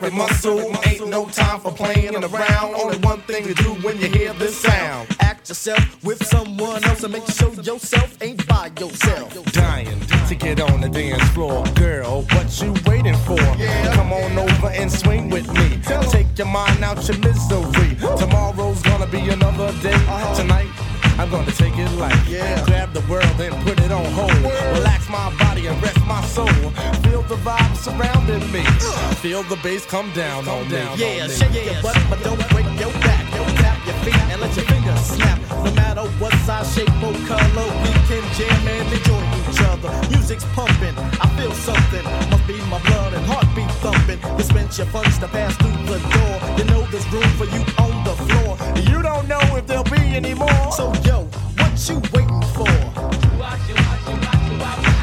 Every 0.02 0.16
muscle. 0.16 0.58
Ain't 0.86 1.08
no 1.08 1.26
time 1.26 1.60
for 1.60 1.72
playing 1.72 2.16
around. 2.16 2.74
Only 2.74 2.98
one 2.98 3.20
thing 3.22 3.44
to 3.46 3.54
do 3.54 3.74
when 3.84 3.98
you 4.00 4.08
hear 4.08 4.32
this 4.34 4.56
sound. 4.56 5.08
Act 5.20 5.48
yourself 5.48 6.04
with 6.04 6.24
someone 6.24 6.82
else 6.84 7.02
and 7.04 7.12
make 7.12 7.26
sure 7.26 7.52
yourself 7.54 8.16
ain't 8.22 8.46
by 8.46 8.70
yourself. 8.78 9.30
Dying 9.52 10.00
to 10.28 10.34
get 10.34 10.60
on 10.60 10.80
the 10.80 10.88
dance 10.88 11.28
floor. 11.30 11.64
Girl, 11.74 12.22
what 12.32 12.62
you 12.62 12.74
waiting 12.86 13.16
for? 13.26 13.38
Come 13.94 14.12
on 14.12 14.38
over 14.38 14.68
and 14.68 14.90
swing 14.90 15.28
with 15.28 15.52
me. 15.52 15.80
Take 16.10 16.38
your 16.38 16.46
mind 16.46 16.82
out 16.82 17.06
your 17.08 17.18
misery. 17.18 17.96
Tomorrow's 18.18 18.82
gonna 18.82 19.06
be 19.06 19.28
another 19.28 19.72
day. 19.80 19.94
Uh-huh. 19.94 20.34
Tonight, 20.34 20.70
I'm 21.18 21.30
gonna 21.30 21.52
take 21.52 21.76
it 21.76 21.90
light. 21.92 22.16
Yeah. 22.28 22.64
Grab 22.64 22.92
the 22.92 23.04
world 23.10 23.40
and 23.40 23.54
put 23.66 23.78
it 23.80 23.92
on 23.92 24.04
hold. 24.12 24.32
Relax 24.78 25.08
my 25.08 25.34
body 25.38 25.66
and 25.66 25.82
rest 25.82 26.00
my 26.06 26.22
soul. 26.24 26.48
Feel 27.30 27.38
the 27.38 27.50
vibe 27.50 27.76
surrounding 27.76 28.52
me. 28.52 28.64
Feel 29.22 29.44
the 29.44 29.54
bass 29.62 29.86
come 29.86 30.10
down 30.14 30.48
on 30.48 30.68
me. 30.68 30.82
Yeah, 30.96 31.28
shake 31.28 31.64
your 31.64 31.80
butt, 31.80 31.96
but 32.10 32.20
don't 32.24 32.42
break 32.50 32.66
your 32.74 32.90
back. 33.06 33.22
Don't 33.30 33.54
tap 33.62 33.78
your 33.86 33.94
feet 34.02 34.18
and 34.32 34.40
let 34.40 34.56
your 34.56 34.64
fingers 34.64 34.98
snap. 34.98 35.38
No 35.62 35.70
matter 35.74 36.02
what 36.18 36.32
size, 36.42 36.74
shape, 36.74 36.88
or 36.88 37.14
color, 37.30 37.70
we 37.86 37.90
can 38.10 38.24
jam 38.34 38.66
and 38.66 38.92
enjoy 38.92 39.22
each 39.46 39.62
other. 39.62 39.90
Music's 40.10 40.44
pumping, 40.56 40.98
I 41.22 41.28
feel 41.38 41.52
something. 41.52 42.02
Must 42.30 42.46
be 42.48 42.56
my 42.66 42.82
blood 42.82 43.14
and 43.14 43.24
heartbeat 43.26 43.70
thumping. 43.78 44.18
Dispense 44.36 44.78
your 44.78 44.88
funds 44.88 45.16
to 45.20 45.28
pass 45.28 45.54
through 45.54 45.78
the 45.86 46.02
door. 46.10 46.34
You 46.58 46.64
know 46.64 46.82
there's 46.90 47.06
room 47.12 47.30
for 47.38 47.46
you 47.46 47.62
on 47.78 47.94
the 48.02 48.16
floor. 48.26 48.58
You 48.90 49.02
don't 49.02 49.28
know 49.28 49.42
if 49.54 49.68
there'll 49.68 49.84
be 49.84 50.02
any 50.18 50.34
more. 50.34 50.72
So 50.72 50.92
yo, 51.06 51.28
what 51.58 51.78
you 51.88 52.02
waiting 52.10 52.42
for? 52.58 52.66
Waiting 53.38 54.99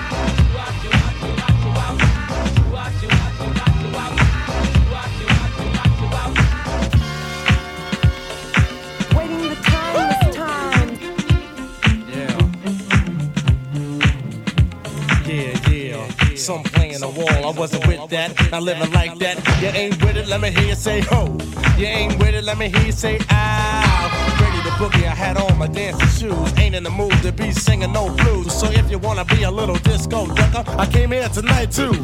Some 16.48 16.64
playing 16.64 17.02
the 17.02 17.10
wall, 17.10 17.28
I 17.30 17.52
wasn't 17.60 17.86
with 17.88 18.10
that. 18.12 18.32
Not 18.52 18.64
living 18.64 18.90
like 18.94 19.20
that. 19.20 19.36
You 19.62 19.68
ain't 19.68 20.02
with 20.02 20.16
it, 20.16 20.28
let 20.30 20.40
me 20.40 20.50
hear 20.50 20.70
you 20.70 20.76
say 20.76 21.02
ho. 21.02 21.38
You 21.78 21.88
ain't 21.88 22.18
with 22.20 22.36
it, 22.36 22.46
let 22.46 22.58
me 22.58 22.70
hear 22.70 22.86
you 22.86 22.94
say 22.94 23.20
ow. 23.30 24.38
Ready 24.40 24.62
to 24.64 24.70
boogie, 24.80 25.06
I 25.06 25.14
had 25.14 25.36
on 25.36 25.58
my 25.58 25.68
dancing 25.68 26.08
shoes. 26.08 26.58
Ain't 26.58 26.74
in 26.74 26.84
the 26.84 26.90
mood 26.90 27.12
to 27.24 27.34
be 27.34 27.52
singing 27.52 27.92
no 27.92 28.16
blues. 28.16 28.58
So 28.58 28.72
if 28.72 28.90
you 28.90 28.98
wanna 28.98 29.26
be 29.26 29.44
a 29.44 29.52
little 29.52 29.76
disco 29.76 30.26
ducker, 30.26 30.64
I 30.80 30.86
came 30.86 31.12
here 31.12 31.28
tonight 31.28 31.70
too. 31.70 31.96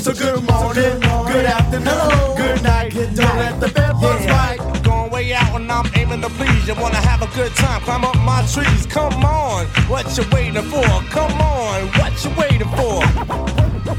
So 0.00 0.14
good 0.14 0.42
morning, 0.48 1.00
good 1.28 1.44
afternoon, 1.44 2.36
good 2.38 2.62
night. 2.62 2.94
Don't 2.94 3.36
let 3.36 3.60
the 3.60 3.68
bed 3.68 3.92
bugs 4.00 4.24
bite. 4.24 4.60
Going 4.82 5.10
way 5.10 5.34
out 5.34 5.52
when 5.52 5.70
I'm 5.70 5.90
aiming 5.94 6.22
to 6.22 6.30
please. 6.30 6.66
You 6.66 6.74
wanna 6.76 7.02
have 7.04 7.20
a 7.20 7.28
good 7.36 7.54
time, 7.54 7.82
climb 7.82 8.06
up 8.06 8.16
my 8.16 8.46
trees. 8.46 8.86
Come 8.86 9.22
on, 9.26 9.66
what 9.92 10.06
you 10.16 10.24
waiting 10.32 10.62
for? 10.72 10.88
Come 11.12 11.38
on, 11.38 11.86
what 11.98 12.24
you 12.24 12.30
waiting 12.38 12.70
for? 12.78 13.73
Yeah, 13.84 13.92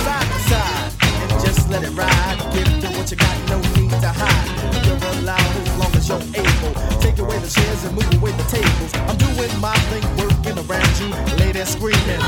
side 0.00 0.24
to 0.24 0.38
side, 0.48 0.92
and 1.20 1.30
just 1.44 1.68
let 1.68 1.82
it 1.84 1.90
ride. 1.90 2.38
Give 2.54 2.66
what 2.96 3.10
you 3.10 3.16
got, 3.18 3.36
no 3.50 3.58
need 3.76 3.90
to 3.90 4.08
hide. 4.08 4.48
You're 4.86 4.96
allowed 5.20 5.56
as 5.60 5.76
long 5.76 5.92
as 5.94 6.08
you're 6.08 6.24
able. 6.40 6.72
Take 7.00 7.18
away 7.18 7.38
the 7.38 7.48
chairs 7.48 7.84
and 7.84 7.94
move 7.94 8.14
away 8.14 8.32
the 8.32 8.44
tables. 8.44 8.94
I'm 9.04 9.18
doing 9.18 9.60
my 9.60 9.76
thing, 9.92 10.04
working 10.16 10.56
around 10.56 10.98
you, 11.00 11.12
ladies 11.36 11.68
screaming. 11.68 12.22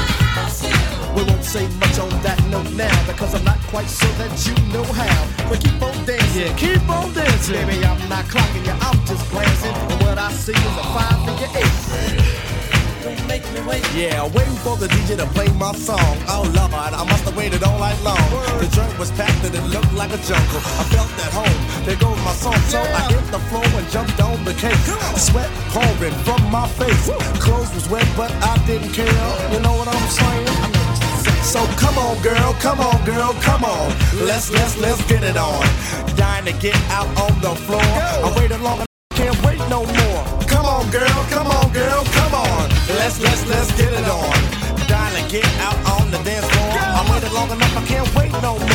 We 1.17 1.25
won't 1.25 1.45
say 1.45 1.67
much 1.81 1.99
on 1.99 2.11
that 2.23 2.42
note 2.53 2.71
now 2.77 2.93
because 3.07 3.35
I'm 3.35 3.45
not 3.45 3.59
quite 3.73 3.89
sure 3.89 4.13
that 4.21 4.33
you 4.45 4.53
know 4.73 4.85
how. 4.85 5.49
But 5.49 5.65
keep 5.65 5.81
on 5.81 5.97
dancing, 6.05 6.37
Yeah, 6.37 6.53
keep 6.55 6.85
on 6.89 7.09
dancing. 7.15 7.57
Baby, 7.57 7.85
I'm 7.85 7.97
not 8.13 8.29
clocking 8.29 8.65
you, 8.69 8.77
I'm 8.77 8.99
just 9.09 9.25
glancing. 9.33 9.73
And 9.73 9.99
what 10.05 10.19
I 10.19 10.31
see 10.33 10.53
is 10.53 10.77
a 10.77 10.87
five 10.93 11.19
figure 11.25 11.51
eight. 11.57 11.77
Don't 13.03 13.27
make 13.27 13.43
me 13.57 13.61
wait. 13.67 13.83
Yeah, 13.97 14.29
waiting 14.37 14.61
for 14.61 14.77
the 14.77 14.87
DJ 14.87 15.17
to 15.17 15.27
play 15.33 15.49
my 15.57 15.73
song. 15.73 16.15
Oh 16.29 16.45
Lord, 16.55 16.73
I 16.77 17.03
must 17.09 17.25
have 17.25 17.37
waited 17.37 17.65
all 17.65 17.79
night 17.81 17.99
long. 18.05 18.21
The 18.61 18.69
joint 18.77 18.97
was 19.01 19.11
packed 19.13 19.43
and 19.49 19.55
it 19.57 19.67
looked 19.73 19.95
like 19.95 20.13
a 20.13 20.21
jungle. 20.21 20.61
I 20.81 20.85
felt 20.93 21.11
at 21.25 21.33
home. 21.33 21.61
There 21.89 21.97
goes 21.97 22.21
my 22.21 22.37
song, 22.37 22.61
so 22.69 22.81
I 22.85 23.01
hit 23.11 23.27
the 23.33 23.41
floor 23.49 23.65
and 23.65 23.89
jumped 23.89 24.21
on 24.21 24.45
the 24.45 24.55
cake. 24.55 24.85
Sweat 25.17 25.51
pouring 25.73 26.17
from 26.29 26.43
my 26.53 26.69
face. 26.77 27.09
Clothes 27.41 27.73
was 27.75 27.89
wet, 27.89 28.07
but 28.15 28.31
I 28.45 28.61
didn't 28.67 28.93
care. 28.93 29.09
You 29.53 29.61
know 29.65 29.73
what 29.73 29.89
I'm 29.89 30.07
saying? 30.21 30.82
So 31.43 31.67
come 31.77 31.99
on, 31.99 32.23
girl, 32.23 32.55
come 32.61 32.81
on, 32.81 33.05
girl, 33.05 33.35
come 33.43 33.65
on. 33.65 33.93
Let's 34.25 34.51
let's 34.51 34.79
let's 34.79 35.05
get 35.07 35.23
it 35.23 35.37
on. 35.37 35.63
Dying 36.17 36.47
to 36.47 36.53
get 36.53 36.77
out 36.89 37.09
on 37.19 37.35
the 37.43 37.55
floor. 37.67 37.83
I 37.83 38.33
waited 38.39 38.61
long 38.61 38.79
enough, 38.79 38.87
I 39.11 39.17
can't 39.17 39.45
wait 39.45 39.59
no 39.69 39.85
more. 39.85 40.21
Come 40.47 40.67
on, 40.67 40.89
girl, 40.91 41.21
come 41.29 41.49
on, 41.49 41.73
girl, 41.73 42.05
come 42.19 42.35
on. 42.35 42.71
Let's 42.97 43.21
let's 43.21 43.47
let's 43.49 43.71
get 43.77 43.93
it 43.93 44.09
on. 44.09 44.33
Dying 44.89 45.15
to 45.19 45.31
get 45.31 45.47
out 45.59 45.77
on 46.01 46.11
the 46.11 46.19
dance 46.25 46.47
floor. 46.47 46.71
I 46.73 47.07
waited 47.11 47.33
long 47.33 47.51
enough, 47.51 47.77
I 47.77 47.85
can't 47.87 48.15
wait 48.15 48.33
no 48.41 48.59
more. 48.59 48.72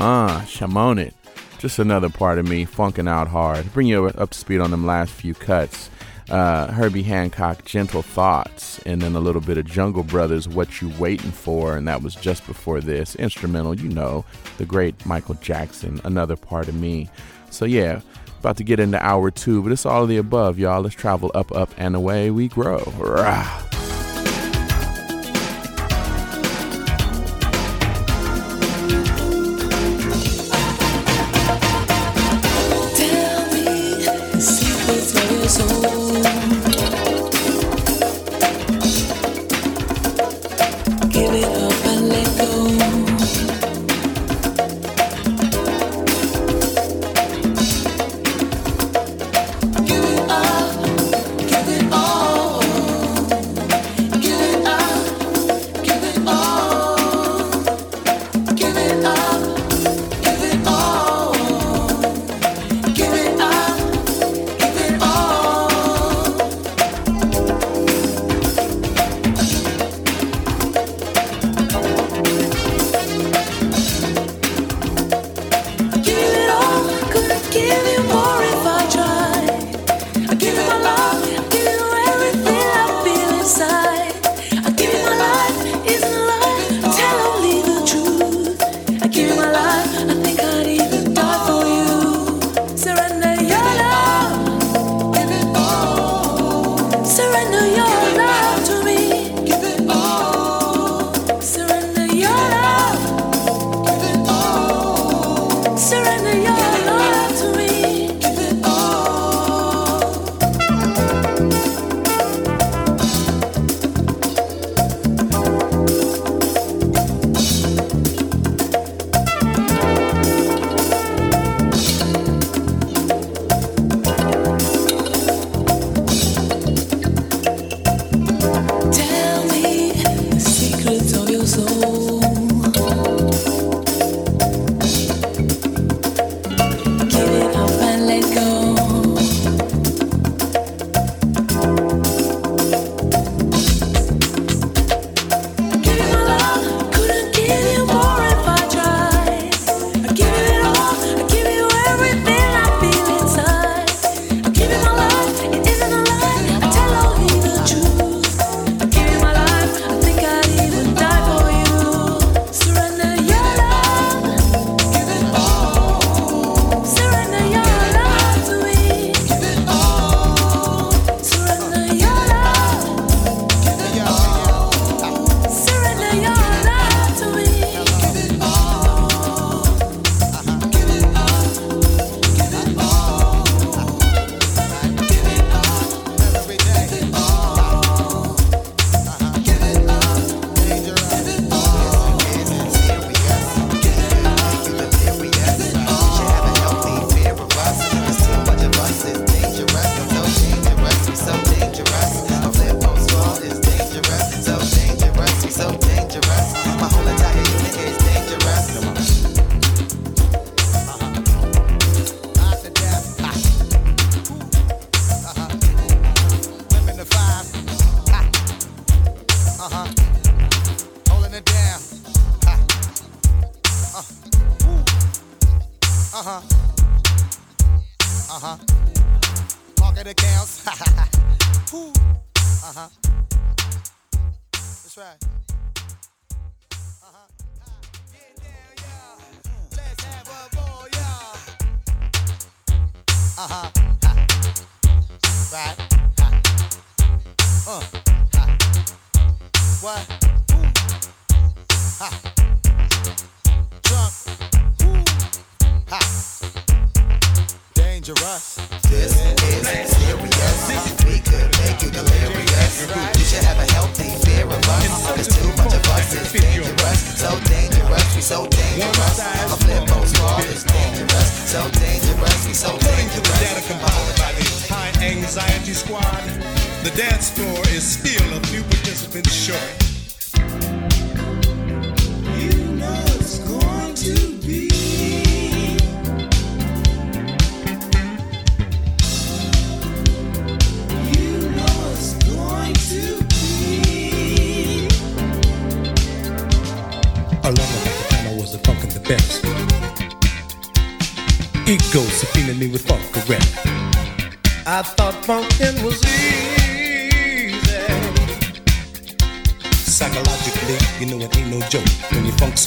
Ah, 0.00 0.44
Shamon 0.46 1.00
it. 1.00 1.12
Just 1.58 1.80
another 1.80 2.08
part 2.08 2.38
of 2.38 2.48
me 2.48 2.64
funking 2.64 3.08
out 3.08 3.26
hard. 3.26 3.72
Bring 3.72 3.88
you 3.88 4.06
up 4.06 4.30
to 4.30 4.38
speed 4.38 4.60
on 4.60 4.70
them 4.70 4.86
last 4.86 5.10
few 5.10 5.34
cuts. 5.34 5.90
Uh, 6.30 6.70
Herbie 6.70 7.02
Hancock, 7.02 7.64
Gentle 7.64 8.02
Thoughts, 8.02 8.78
and 8.86 9.02
then 9.02 9.16
a 9.16 9.20
little 9.20 9.40
bit 9.40 9.58
of 9.58 9.64
Jungle 9.64 10.04
Brothers, 10.04 10.46
What 10.46 10.80
You 10.80 10.92
Waiting 11.00 11.32
For, 11.32 11.76
and 11.76 11.88
that 11.88 12.00
was 12.00 12.14
just 12.14 12.46
before 12.46 12.80
this. 12.80 13.16
Instrumental, 13.16 13.74
you 13.74 13.88
know, 13.88 14.24
the 14.58 14.66
great 14.66 15.04
Michael 15.04 15.34
Jackson, 15.36 16.00
another 16.04 16.36
part 16.36 16.68
of 16.68 16.76
me. 16.76 17.10
So 17.50 17.64
yeah, 17.64 18.00
about 18.38 18.56
to 18.58 18.64
get 18.64 18.78
into 18.78 19.04
hour 19.04 19.32
two, 19.32 19.62
but 19.64 19.72
it's 19.72 19.84
all 19.84 20.04
of 20.04 20.08
the 20.08 20.18
above, 20.18 20.60
y'all. 20.60 20.82
Let's 20.82 20.94
travel 20.94 21.32
up, 21.34 21.50
up, 21.50 21.70
and 21.76 21.96
away 21.96 22.30
we 22.30 22.46
grow. 22.46 22.84
Rah. 22.98 23.67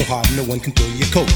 So 0.01 0.13
hard, 0.13 0.35
no 0.35 0.43
one 0.43 0.59
can 0.59 0.71
pull 0.73 0.89
your 0.91 1.07
coat. 1.07 1.30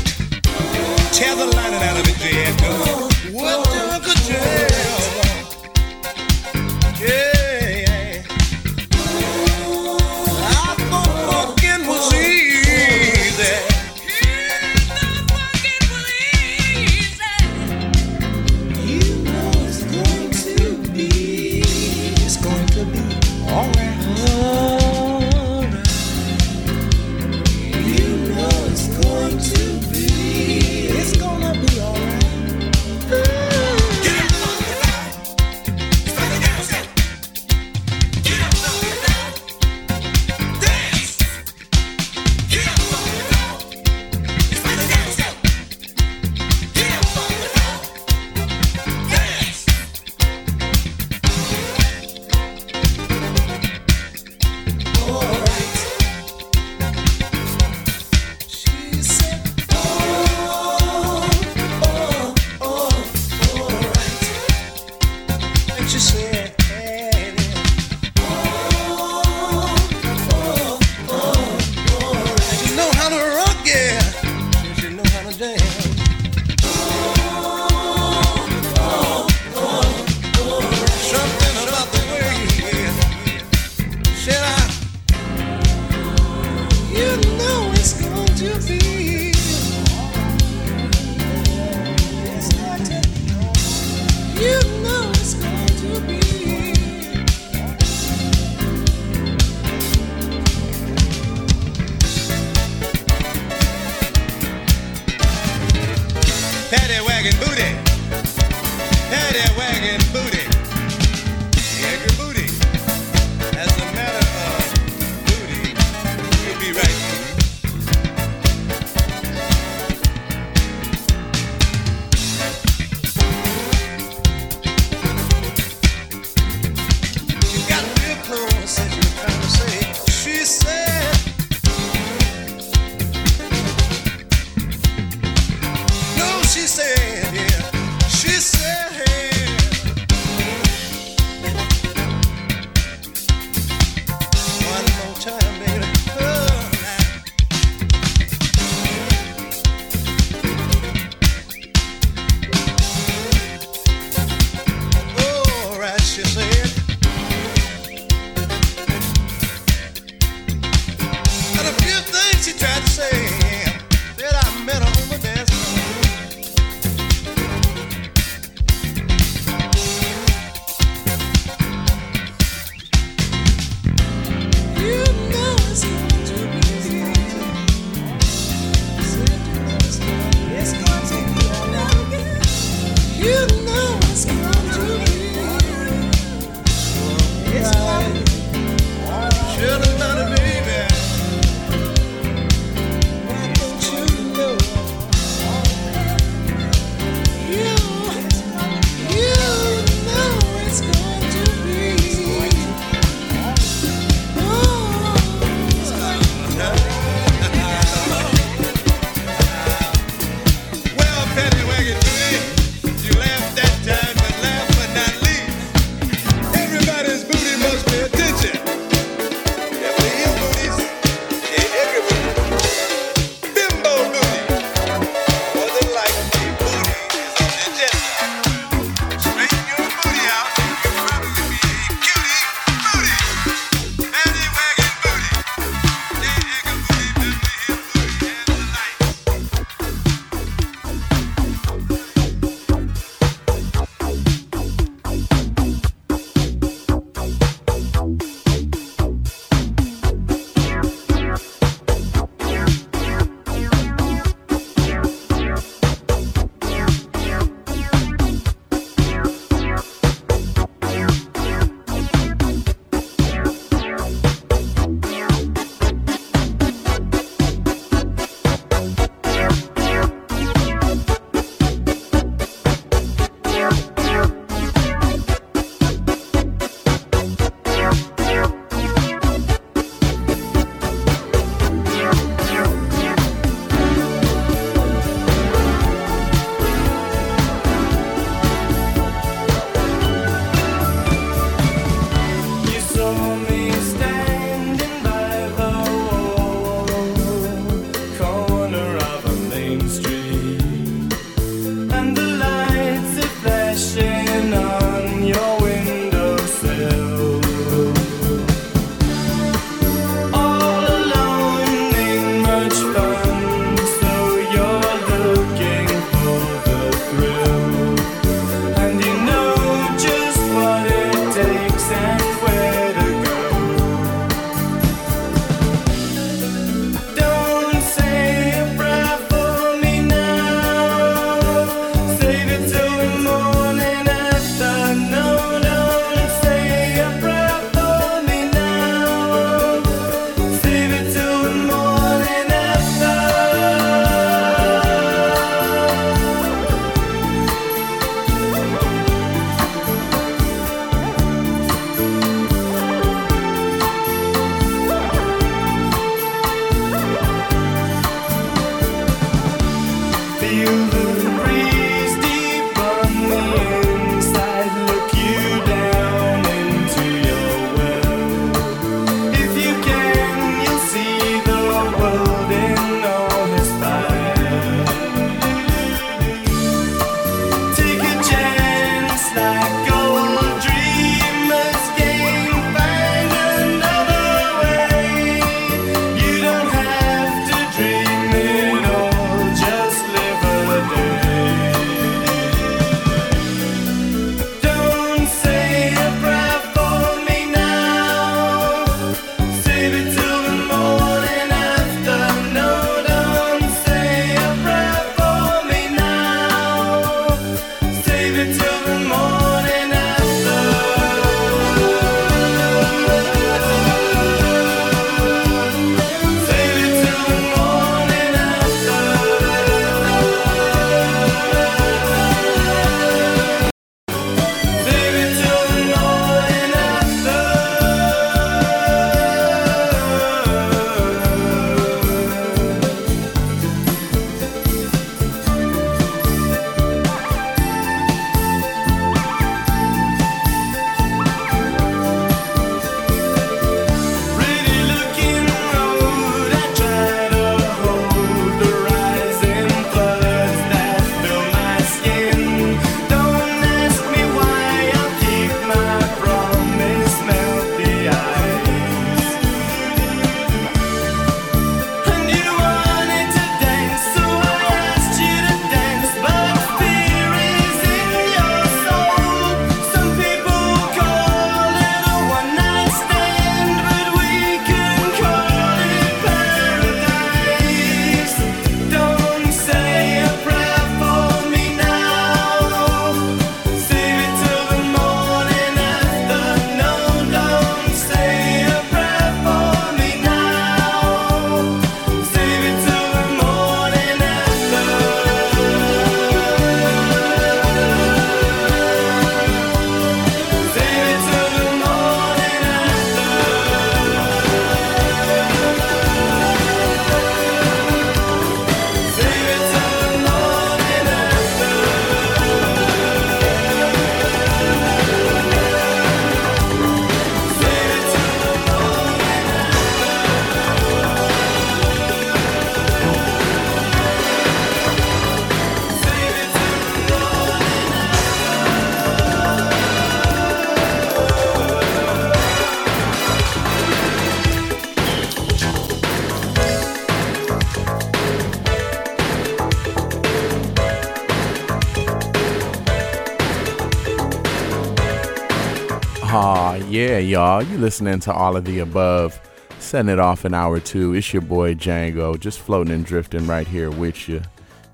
Y'all. 547.25 547.63
You 547.63 547.77
listening 547.77 548.19
to 548.21 548.33
all 548.33 548.55
of 548.55 548.65
the 548.65 548.79
above. 548.79 549.39
Setting 549.79 550.09
it 550.09 550.19
off 550.19 550.45
an 550.45 550.53
hour 550.53 550.79
two. 550.79 551.13
It's 551.13 551.33
your 551.33 551.41
boy 551.41 551.75
Django, 551.75 552.39
just 552.39 552.59
floating 552.59 552.93
and 552.93 553.05
drifting 553.05 553.47
right 553.47 553.67
here 553.67 553.91
with 553.91 554.29
you. 554.29 554.41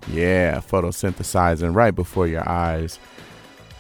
Yeah, 0.08 0.58
photosynthesizing 0.60 1.76
right 1.76 1.94
before 1.94 2.28
your 2.28 2.48
eyes. 2.48 2.99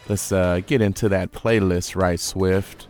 Let's 0.07 0.31
uh, 0.31 0.61
get 0.65 0.81
into 0.81 1.09
that 1.09 1.31
playlist 1.31 1.95
right 1.95 2.19
swift. 2.19 2.87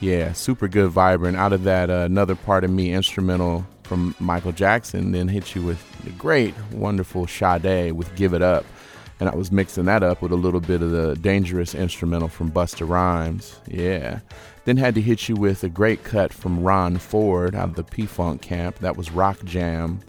Yeah, 0.00 0.32
super 0.32 0.68
good, 0.68 0.90
vibrant. 0.90 1.36
Out 1.36 1.52
of 1.52 1.64
that, 1.64 1.90
uh, 1.90 2.04
another 2.04 2.34
part 2.34 2.64
of 2.64 2.70
me 2.70 2.92
instrumental 2.92 3.66
from 3.84 4.14
Michael 4.18 4.52
Jackson, 4.52 5.12
then 5.12 5.28
hit 5.28 5.54
you 5.54 5.62
with 5.62 5.82
the 6.04 6.10
great, 6.10 6.54
wonderful 6.72 7.26
Sade 7.26 7.92
with 7.92 8.14
Give 8.16 8.34
It 8.34 8.42
Up. 8.42 8.64
And 9.20 9.28
I 9.28 9.34
was 9.34 9.52
mixing 9.52 9.84
that 9.84 10.02
up 10.02 10.20
with 10.20 10.32
a 10.32 10.36
little 10.36 10.60
bit 10.60 10.82
of 10.82 10.90
the 10.90 11.14
dangerous 11.16 11.74
instrumental 11.74 12.28
from 12.28 12.50
Busta 12.50 12.88
Rhymes. 12.88 13.60
Yeah. 13.68 14.20
Then 14.64 14.76
had 14.76 14.94
to 14.94 15.00
hit 15.00 15.28
you 15.28 15.34
with 15.34 15.62
a 15.62 15.68
great 15.68 16.04
cut 16.04 16.32
from 16.32 16.62
Ron 16.62 16.98
Ford 16.98 17.54
out 17.54 17.70
of 17.70 17.74
the 17.74 17.84
P 17.84 18.06
Funk 18.06 18.40
camp. 18.40 18.78
That 18.78 18.96
was 18.96 19.10
Rock 19.10 19.44
Jam. 19.44 20.00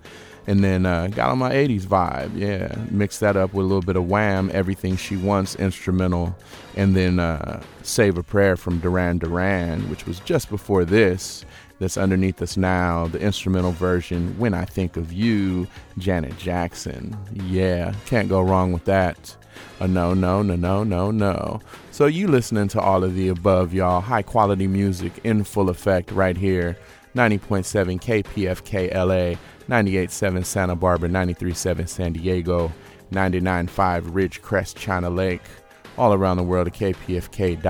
And 0.47 0.63
then 0.63 0.85
uh, 0.85 1.07
got 1.07 1.31
on 1.31 1.39
my 1.39 1.51
80s 1.51 1.83
vibe. 1.83 2.37
Yeah. 2.37 2.75
Mixed 2.91 3.19
that 3.21 3.35
up 3.35 3.53
with 3.53 3.65
a 3.65 3.67
little 3.67 3.81
bit 3.81 3.95
of 3.95 4.07
Wham, 4.07 4.51
Everything 4.53 4.95
She 4.95 5.17
Wants 5.17 5.55
instrumental. 5.55 6.35
And 6.75 6.95
then 6.95 7.19
uh, 7.19 7.63
Save 7.81 8.17
a 8.17 8.23
Prayer 8.23 8.55
from 8.55 8.79
Duran 8.79 9.17
Duran, 9.17 9.89
which 9.89 10.05
was 10.05 10.19
just 10.19 10.49
before 10.49 10.85
this 10.85 11.43
that's 11.79 11.97
underneath 11.97 12.41
us 12.41 12.57
now, 12.57 13.07
the 13.07 13.19
instrumental 13.19 13.71
version, 13.71 14.37
When 14.37 14.53
I 14.53 14.65
Think 14.65 14.97
of 14.97 15.11
You, 15.11 15.67
Janet 15.97 16.37
Jackson. 16.37 17.17
Yeah, 17.33 17.93
can't 18.05 18.29
go 18.29 18.41
wrong 18.41 18.71
with 18.71 18.85
that. 18.85 19.35
Uh, 19.79 19.87
no, 19.87 20.13
no, 20.13 20.41
no, 20.41 20.55
no, 20.55 20.83
no, 20.83 21.11
no. 21.11 21.61
So 21.91 22.05
you 22.05 22.27
listening 22.27 22.67
to 22.69 22.79
all 22.79 23.03
of 23.03 23.15
the 23.15 23.29
above, 23.29 23.73
y'all. 23.73 24.01
High 24.01 24.21
quality 24.21 24.67
music 24.67 25.19
in 25.23 25.43
full 25.43 25.69
effect 25.69 26.11
right 26.11 26.37
here. 26.37 26.77
90.7 27.15 28.01
KPFK 28.01 28.93
LA, 28.93 29.37
98.7 29.69 30.45
Santa 30.45 30.75
Barbara, 30.75 31.07
93.7 31.07 31.87
San 31.87 32.13
Diego, 32.13 32.71
99.5 33.11 34.11
Ridgecrest 34.11 34.75
China 34.75 35.09
Lake, 35.09 35.41
all 35.97 36.13
around 36.13 36.37
the 36.37 36.43
world 36.43 36.67
at 36.67 36.73
kpfk.org 36.73 37.67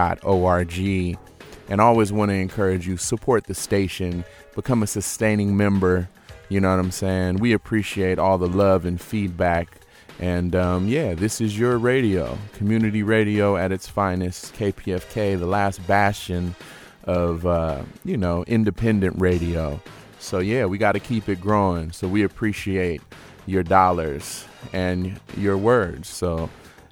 and 1.67 1.81
always 1.81 2.11
want 2.11 2.29
to 2.29 2.35
encourage 2.35 2.87
you 2.87 2.97
support 2.97 3.45
the 3.45 3.53
station 3.53 4.23
become 4.55 4.83
a 4.83 4.87
sustaining 4.87 5.55
member 5.55 6.09
you 6.49 6.59
know 6.59 6.69
what 6.69 6.79
i'm 6.79 6.91
saying 6.91 7.37
we 7.37 7.53
appreciate 7.53 8.19
all 8.19 8.37
the 8.37 8.47
love 8.47 8.85
and 8.85 9.01
feedback 9.01 9.79
and 10.19 10.55
um, 10.55 10.87
yeah 10.87 11.13
this 11.13 11.41
is 11.41 11.57
your 11.57 11.77
radio 11.77 12.37
community 12.53 13.03
radio 13.03 13.57
at 13.57 13.71
its 13.71 13.87
finest 13.87 14.53
kpfk 14.55 15.37
the 15.37 15.45
last 15.45 15.85
bastion 15.87 16.55
of 17.03 17.45
uh, 17.45 17.81
you 18.03 18.17
know 18.17 18.43
independent 18.45 19.19
radio 19.19 19.79
so 20.19 20.39
yeah 20.39 20.65
we 20.65 20.77
got 20.77 20.93
to 20.93 20.99
keep 20.99 21.29
it 21.29 21.39
growing 21.39 21.91
so 21.91 22.07
we 22.07 22.23
appreciate 22.23 23.01
your 23.45 23.63
dollars 23.63 24.45
and 24.73 25.19
your 25.37 25.57
words 25.57 26.07
so 26.07 26.49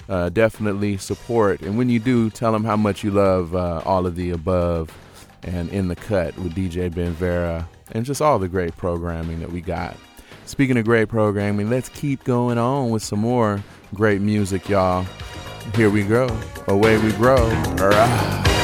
uh, 0.09 0.29
definitely 0.29 0.97
support. 0.97 1.61
And 1.61 1.77
when 1.77 1.89
you 1.89 1.99
do, 1.99 2.29
tell 2.29 2.51
them 2.51 2.63
how 2.63 2.75
much 2.75 3.03
you 3.03 3.11
love 3.11 3.55
uh, 3.55 3.81
all 3.85 4.05
of 4.05 4.15
the 4.15 4.31
above 4.31 4.95
and 5.43 5.69
In 5.69 5.87
the 5.87 5.95
Cut 5.95 6.37
with 6.37 6.55
DJ 6.55 6.93
Ben 6.93 7.13
Vera 7.13 7.67
and 7.91 8.05
just 8.05 8.21
all 8.21 8.39
the 8.39 8.47
great 8.47 8.75
programming 8.77 9.39
that 9.39 9.51
we 9.51 9.61
got. 9.61 9.95
Speaking 10.53 10.77
of 10.77 10.85
great 10.85 11.09
programming, 11.09 11.71
let's 11.71 11.89
keep 11.89 12.23
going 12.25 12.59
on 12.59 12.91
with 12.91 13.01
some 13.01 13.17
more 13.17 13.63
great 13.95 14.21
music, 14.21 14.69
y'all. 14.69 15.03
Here 15.73 15.89
we 15.89 16.03
go. 16.03 16.29
Away 16.67 16.99
we 16.99 17.11
grow. 17.13 17.43
All 17.79 18.62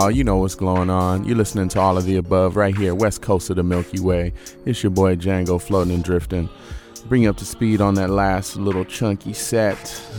y'all. 0.00 0.10
You 0.10 0.24
know 0.24 0.38
what's 0.38 0.54
going 0.54 0.88
on. 0.88 1.24
You're 1.24 1.36
listening 1.36 1.68
to 1.70 1.80
all 1.80 1.98
of 1.98 2.04
the 2.04 2.16
above 2.16 2.56
right 2.56 2.74
here, 2.74 2.94
west 2.94 3.20
coast 3.20 3.50
of 3.50 3.56
the 3.56 3.62
Milky 3.62 4.00
Way. 4.00 4.32
It's 4.64 4.82
your 4.82 4.90
boy 4.90 5.16
Django 5.16 5.60
floating 5.60 5.92
and 5.92 6.02
drifting. 6.02 6.48
Bring 7.06 7.26
up 7.26 7.36
to 7.38 7.44
speed 7.44 7.82
on 7.82 7.94
that 7.94 8.08
last 8.08 8.56
little 8.56 8.84
chunky 8.84 9.34
set. 9.34 9.76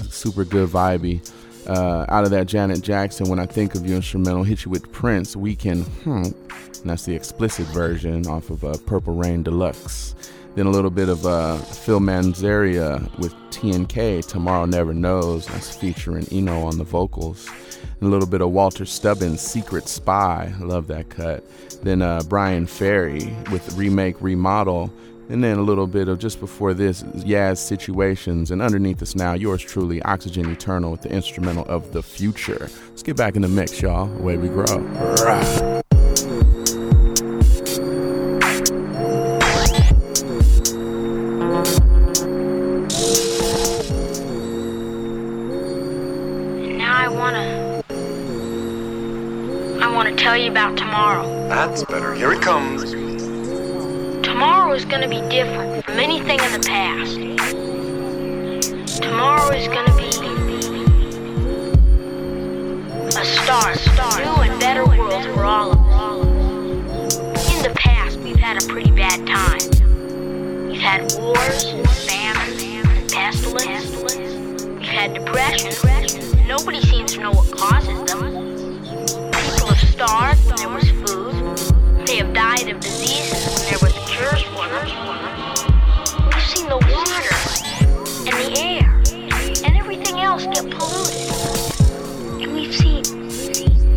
Super 0.09 0.45
good 0.45 0.69
vibey. 0.69 1.27
Uh, 1.67 2.05
out 2.09 2.23
of 2.23 2.31
that 2.31 2.47
Janet 2.47 2.81
Jackson, 2.81 3.29
when 3.29 3.39
I 3.39 3.45
think 3.45 3.73
of 3.75 3.87
you 3.87 3.95
instrumental, 3.95 4.43
hit 4.43 4.65
you 4.65 4.71
with 4.71 4.91
Prince, 4.91 5.35
Weekend, 5.35 5.85
hmm. 6.03 6.23
And 6.81 6.89
that's 6.89 7.05
the 7.05 7.15
explicit 7.15 7.67
version 7.67 8.25
off 8.27 8.49
of 8.49 8.63
uh, 8.63 8.75
Purple 8.85 9.13
Rain 9.13 9.43
Deluxe. 9.43 10.15
Then 10.55 10.65
a 10.65 10.69
little 10.69 10.89
bit 10.89 11.07
of 11.07 11.25
uh, 11.25 11.57
Phil 11.57 12.01
Manzanera 12.01 13.17
with 13.19 13.33
TNK, 13.51 14.25
Tomorrow 14.25 14.65
Never 14.65 14.93
Knows. 14.93 15.45
That's 15.47 15.73
featuring 15.75 16.27
Eno 16.29 16.63
on 16.63 16.77
the 16.77 16.83
vocals 16.83 17.47
And 17.99 18.07
a 18.07 18.11
little 18.11 18.27
bit 18.27 18.41
of 18.41 18.51
Walter 18.51 18.85
Stubbins' 18.85 19.39
Secret 19.39 19.87
Spy. 19.87 20.53
I 20.53 20.63
love 20.63 20.87
that 20.87 21.09
cut. 21.09 21.43
Then 21.83 22.01
uh, 22.01 22.23
Bryan 22.23 22.67
Ferry 22.67 23.33
with 23.49 23.73
Remake 23.77 24.17
Remodel. 24.19 24.91
And 25.29 25.41
then 25.41 25.57
a 25.57 25.61
little 25.61 25.87
bit 25.87 26.09
of 26.09 26.19
just 26.19 26.41
before 26.41 26.73
this, 26.73 27.03
Yaz 27.03 27.57
Situations. 27.57 28.51
And 28.51 28.61
underneath 28.61 29.01
us 29.01 29.15
now, 29.15 29.31
yours 29.33 29.61
truly, 29.61 30.01
Oxygen 30.01 30.51
Eternal 30.51 30.91
with 30.91 31.03
the 31.03 31.09
instrumental 31.09 31.63
of 31.67 31.93
the 31.93 32.03
future. 32.03 32.69
Let's 32.89 33.03
get 33.03 33.15
back 33.15 33.37
in 33.37 33.41
the 33.41 33.47
mix, 33.47 33.81
y'all. 33.81 34.13
Away 34.17 34.35
we 34.35 34.49
grow. 34.49 34.79
Rah. 35.23 35.81
About 50.51 50.77
tomorrow. 50.77 51.47
That's 51.47 51.85
better. 51.85 52.13
Here 52.13 52.33
it 52.33 52.41
comes. 52.41 52.91
Tomorrow 54.21 54.73
is 54.73 54.83
going 54.83 55.01
to 55.01 55.07
be 55.07 55.21
different 55.29 55.85
from 55.85 55.97
anything 55.97 56.41
in 56.41 56.51
the 56.51 56.59
past. 56.67 57.15
Tomorrow 59.01 59.55
is 59.55 59.67
going 59.69 59.85
to 59.85 59.95
be 59.95 60.09
a 63.17 63.25
start, 63.25 63.77
start, 63.77 64.25
new 64.25 64.41
and 64.43 64.59
better 64.59 64.85
world 64.85 65.23
for 65.33 65.45
all 65.45 65.71
of 65.71 65.79
us. 65.79 67.15
In 67.55 67.63
the 67.63 67.71
past, 67.77 68.19
we've 68.19 68.35
had 68.35 68.61
a 68.61 68.67
pretty 68.67 68.91
bad 68.91 69.25
time. 69.25 70.67
We've 70.67 70.81
had 70.81 71.13
wars, 71.17 71.63
famine, 72.05 73.07
pestilence. 73.07 73.95
We've 74.63 74.81
had 74.81 75.13
depression. 75.13 75.71
Nobody 76.45 76.81
seems 76.81 77.13
to 77.13 77.21
know 77.21 77.31
what 77.31 77.49
causes 77.57 78.03
them 78.03 78.10
starved 80.07 80.43
when 80.47 80.55
there 80.55 80.69
was 80.69 80.89
food. 80.89 82.07
They 82.07 82.15
have 82.17 82.33
died 82.33 82.67
of 82.69 82.79
diseases 82.79 83.45
when 83.53 83.65
there 83.69 83.77
was 83.83 83.93
cures 84.09 84.41
for 84.49 84.67
them. 84.67 84.87
We've 86.25 86.47
seen 86.47 86.67
the 86.69 86.77
water 86.89 87.35
and 88.25 88.35
the 88.41 88.49
air 88.59 88.89
and 89.63 89.77
everything 89.77 90.19
else 90.19 90.45
get 90.45 90.67
polluted. 90.71 91.29
And 92.41 92.51
we've 92.51 92.73
seen 92.73 93.03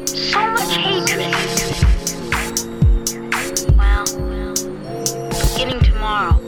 so 0.07 0.41
much 0.51 0.77
hatred. 0.77 1.33
Well, 3.79 4.05
beginning 5.55 5.81
tomorrow, 5.81 6.39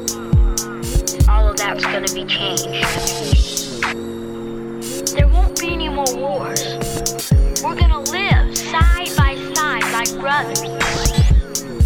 all 1.31 1.49
of 1.49 1.57
that's 1.57 1.83
gonna 1.83 2.13
be 2.13 2.27
changed. 2.27 2.85
There 5.17 5.29
won't 5.29 5.59
be 5.59 5.73
any 5.73 5.89
more 5.89 6.15
wars. 6.15 6.77
We're 7.63 7.75
gonna 7.75 8.01
live 8.01 8.55
side 8.59 9.16
like 10.13 10.21
brothers. 10.21 10.63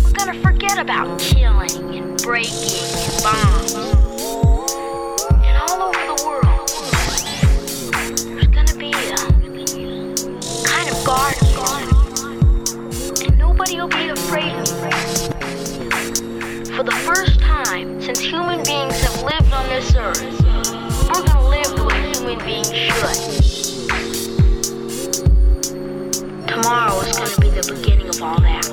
We're 0.05 0.13
gonna 0.13 0.41
forget 0.43 0.79
about 0.79 1.19
killing 1.19 1.95
and 1.97 2.23
breaking 2.23 2.85
and 2.85 3.23
bombs. 3.23 3.75
And 5.45 5.57
all 5.57 5.83
over 5.83 6.05
the 6.07 6.17
world, 6.27 6.69
there's 8.27 8.47
gonna 8.49 8.75
be 8.75 8.91
a 8.91 9.17
kind 10.67 10.89
of 10.89 11.05
guard, 11.05 11.37
garden 11.55 11.89
And 13.25 13.39
nobody 13.39 13.77
will 13.77 13.89
be 13.89 14.09
afraid 14.09 14.53
of. 14.53 14.69
For 16.77 16.83
the 16.83 16.97
first 17.05 17.41
time 17.41 18.01
since 18.01 18.21
human 18.21 18.63
beings 18.65 19.01
have 19.01 19.23
lived 19.23 19.53
on 19.53 19.69
this 19.69 19.95
earth, 19.97 20.23
we're 21.09 21.23
gonna 21.25 21.49
live 21.49 21.77
the 21.77 21.85
way 21.85 22.13
human 22.13 22.39
beings 22.45 22.73
should. 22.73 23.40
Tomorrow 26.51 27.01
is 27.03 27.17
going 27.17 27.31
to 27.31 27.41
be 27.41 27.49
the 27.51 27.73
beginning 27.73 28.09
of 28.09 28.21
all 28.21 28.41
that. 28.41 28.65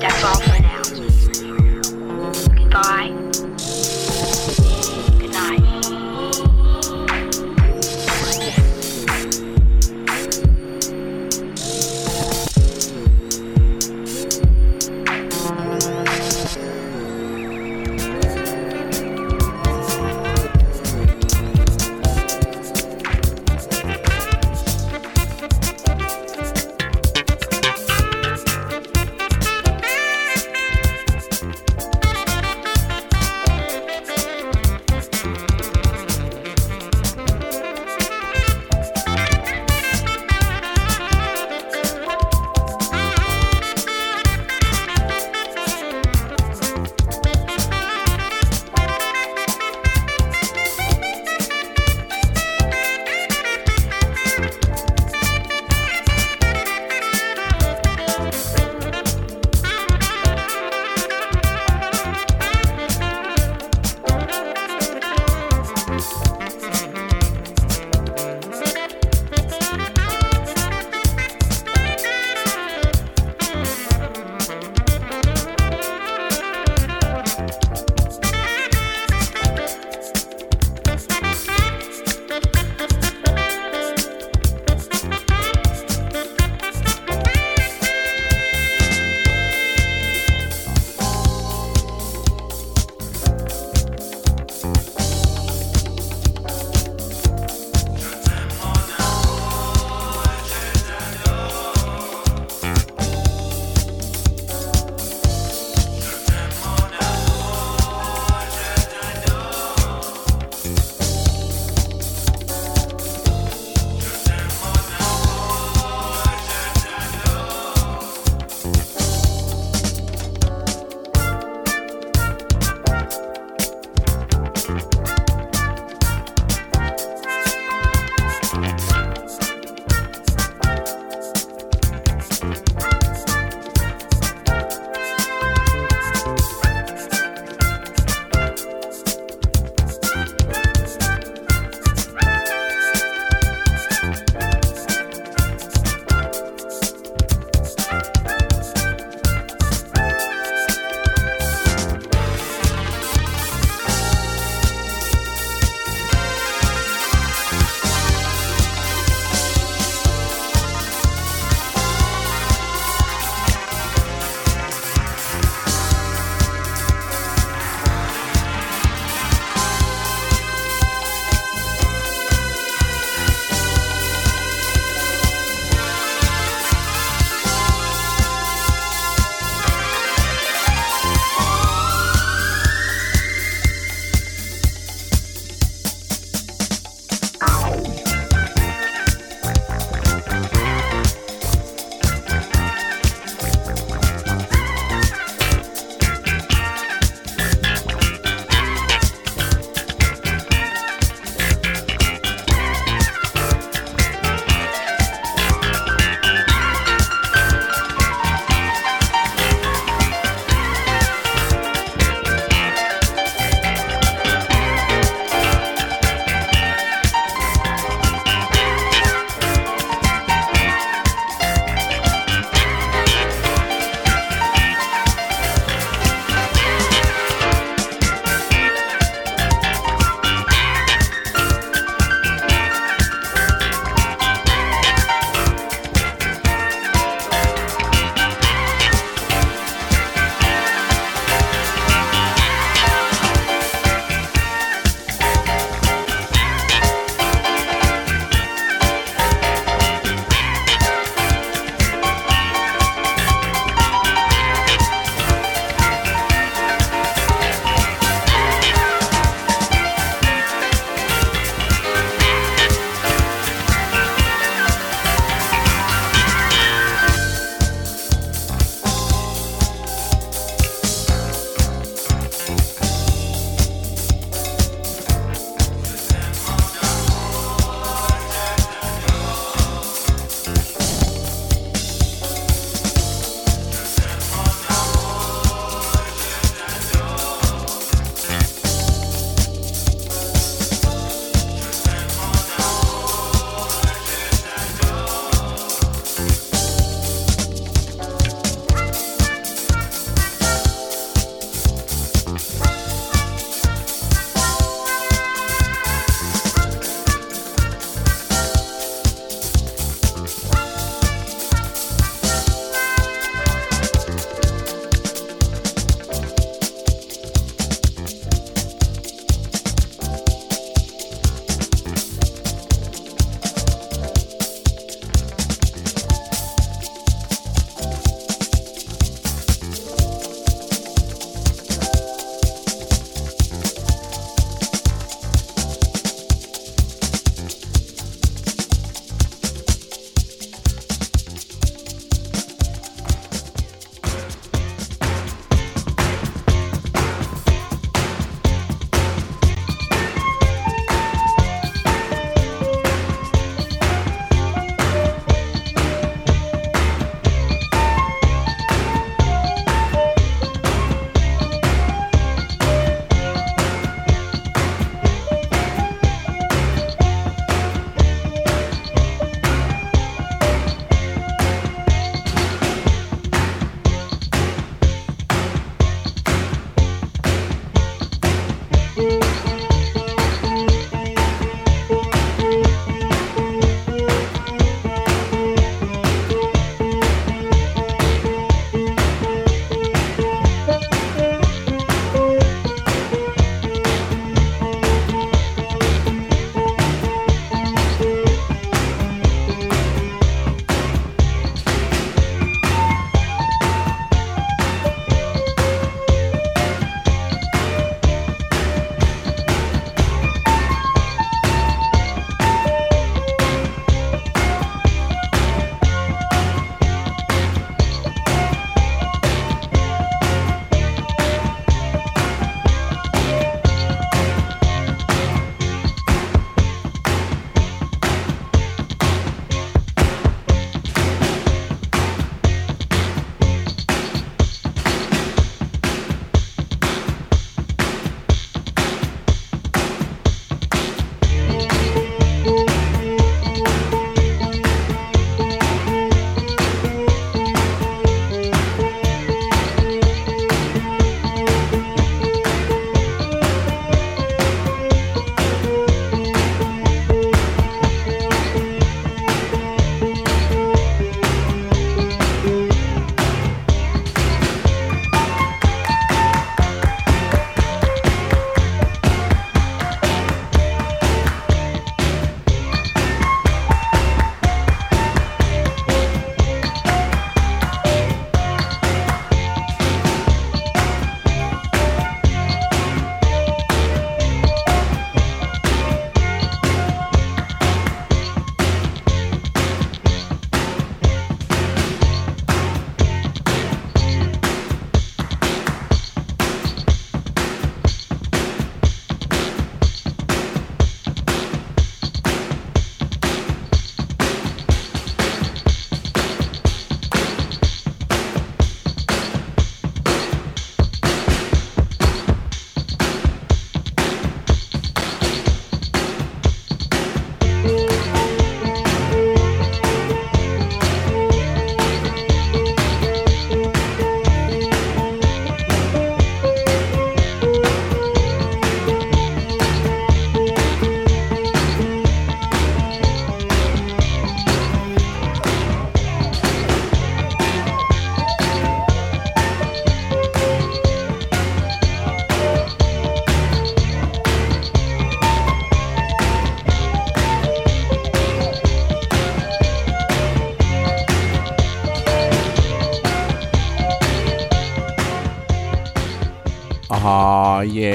That's 0.00 0.22
all 0.22 0.38
for 0.38 0.62
now. 0.62 0.71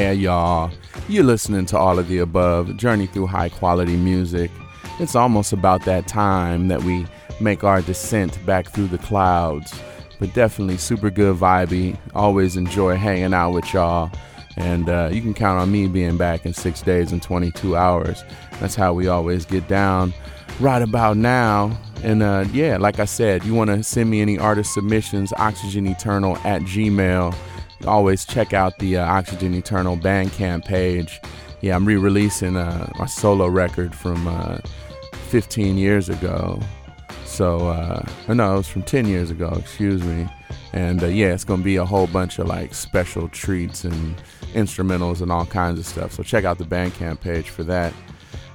Yeah, 0.07 0.13
y'all. 0.13 0.71
You're 1.09 1.25
listening 1.25 1.65
to 1.67 1.77
all 1.77 1.99
of 1.99 2.07
the 2.07 2.19
above, 2.19 2.77
journey 2.77 3.07
through 3.07 3.27
high 3.27 3.49
quality 3.49 3.97
music. 3.97 4.49
It's 4.99 5.15
almost 5.15 5.51
about 5.51 5.83
that 5.83 6.07
time 6.07 6.69
that 6.69 6.83
we 6.83 7.05
make 7.41 7.65
our 7.65 7.81
descent 7.81 8.43
back 8.45 8.69
through 8.69 8.87
the 8.87 8.99
clouds. 8.99 9.73
But 10.19 10.33
definitely 10.33 10.77
super 10.77 11.09
good 11.09 11.35
vibey. 11.35 11.97
Always 12.15 12.55
enjoy 12.55 12.95
hanging 12.95 13.33
out 13.33 13.51
with 13.51 13.73
y'all. 13.73 14.09
And 14.55 14.87
uh, 14.87 15.09
you 15.11 15.21
can 15.21 15.33
count 15.33 15.59
on 15.59 15.71
me 15.73 15.87
being 15.87 16.15
back 16.15 16.45
in 16.45 16.53
six 16.53 16.81
days 16.81 17.11
and 17.11 17.21
22 17.21 17.75
hours. 17.75 18.23
That's 18.61 18.75
how 18.75 18.93
we 18.93 19.07
always 19.07 19.45
get 19.45 19.67
down 19.67 20.13
right 20.61 20.81
about 20.81 21.17
now. 21.17 21.77
And 22.01 22.23
uh, 22.23 22.45
yeah, 22.53 22.77
like 22.77 22.99
I 22.99 23.05
said, 23.05 23.43
you 23.43 23.53
want 23.53 23.71
to 23.71 23.83
send 23.83 24.09
me 24.09 24.21
any 24.21 24.39
artist 24.39 24.73
submissions, 24.73 25.33
Oxygen 25.33 25.85
Eternal 25.85 26.37
at 26.37 26.61
Gmail. 26.61 27.35
Always 27.85 28.25
check 28.25 28.53
out 28.53 28.79
the 28.79 28.97
uh, 28.97 29.05
Oxygen 29.05 29.53
Eternal 29.53 29.97
Bandcamp 29.97 30.65
page. 30.65 31.21
Yeah, 31.61 31.75
I'm 31.75 31.85
re 31.85 31.95
releasing 31.95 32.55
uh, 32.55 33.05
solo 33.05 33.47
record 33.47 33.95
from 33.95 34.27
uh, 34.27 34.57
15 35.29 35.77
years 35.77 36.09
ago. 36.09 36.59
So, 37.25 37.67
uh, 37.67 38.05
no, 38.27 38.53
it 38.53 38.57
was 38.57 38.67
from 38.67 38.83
10 38.83 39.05
years 39.07 39.29
ago, 39.29 39.53
excuse 39.59 40.03
me. 40.03 40.27
And 40.73 41.03
uh, 41.03 41.07
yeah, 41.07 41.33
it's 41.33 41.43
to 41.43 41.57
be 41.57 41.75
a 41.75 41.85
whole 41.85 42.07
bunch 42.07 42.39
of 42.39 42.47
like 42.47 42.73
special 42.73 43.29
treats 43.29 43.83
and 43.83 44.17
instrumentals 44.53 45.21
and 45.21 45.31
all 45.31 45.45
kinds 45.45 45.79
of 45.79 45.85
stuff. 45.85 46.13
So, 46.13 46.23
check 46.23 46.45
out 46.45 46.57
the 46.57 46.65
Bandcamp 46.65 47.21
page 47.21 47.49
for 47.49 47.63
that. 47.65 47.93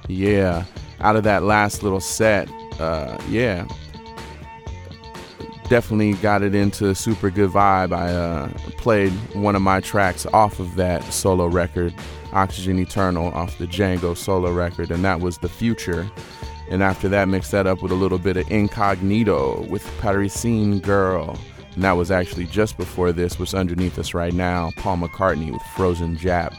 Yeah, 0.07 0.65
out 0.99 1.15
of 1.15 1.23
that 1.23 1.43
last 1.43 1.81
little 1.81 2.01
set, 2.01 2.49
uh, 2.79 3.17
yeah, 3.29 3.65
definitely 5.69 6.13
got 6.13 6.43
it 6.43 6.55
into 6.55 6.89
a 6.89 6.95
super 6.95 7.29
good 7.29 7.49
vibe. 7.49 7.93
I 7.93 8.11
uh, 8.11 8.49
played 8.77 9.11
one 9.33 9.55
of 9.55 9.61
my 9.61 9.79
tracks 9.79 10.25
off 10.27 10.59
of 10.59 10.75
that 10.75 11.03
solo 11.13 11.47
record, 11.47 11.93
Oxygen 12.33 12.79
Eternal, 12.79 13.27
off 13.33 13.57
the 13.57 13.67
Django 13.67 14.15
solo 14.15 14.51
record, 14.51 14.91
and 14.91 15.03
that 15.05 15.19
was 15.19 15.37
The 15.37 15.49
Future. 15.49 16.09
And 16.69 16.81
after 16.81 17.09
that, 17.09 17.27
mixed 17.27 17.51
that 17.51 17.67
up 17.67 17.81
with 17.81 17.91
a 17.91 17.95
little 17.95 18.17
bit 18.17 18.37
of 18.37 18.49
Incognito 18.49 19.65
with 19.67 19.85
Parisienne 19.99 20.79
Girl. 20.79 21.37
And 21.75 21.83
that 21.83 21.93
was 21.93 22.11
actually 22.11 22.45
just 22.45 22.77
before 22.77 23.11
this, 23.11 23.39
what's 23.39 23.53
underneath 23.53 23.97
us 23.99 24.13
right 24.13 24.33
now, 24.33 24.71
Paul 24.77 24.97
McCartney 24.97 25.51
with 25.51 25.61
Frozen 25.75 26.17
Jap. 26.17 26.55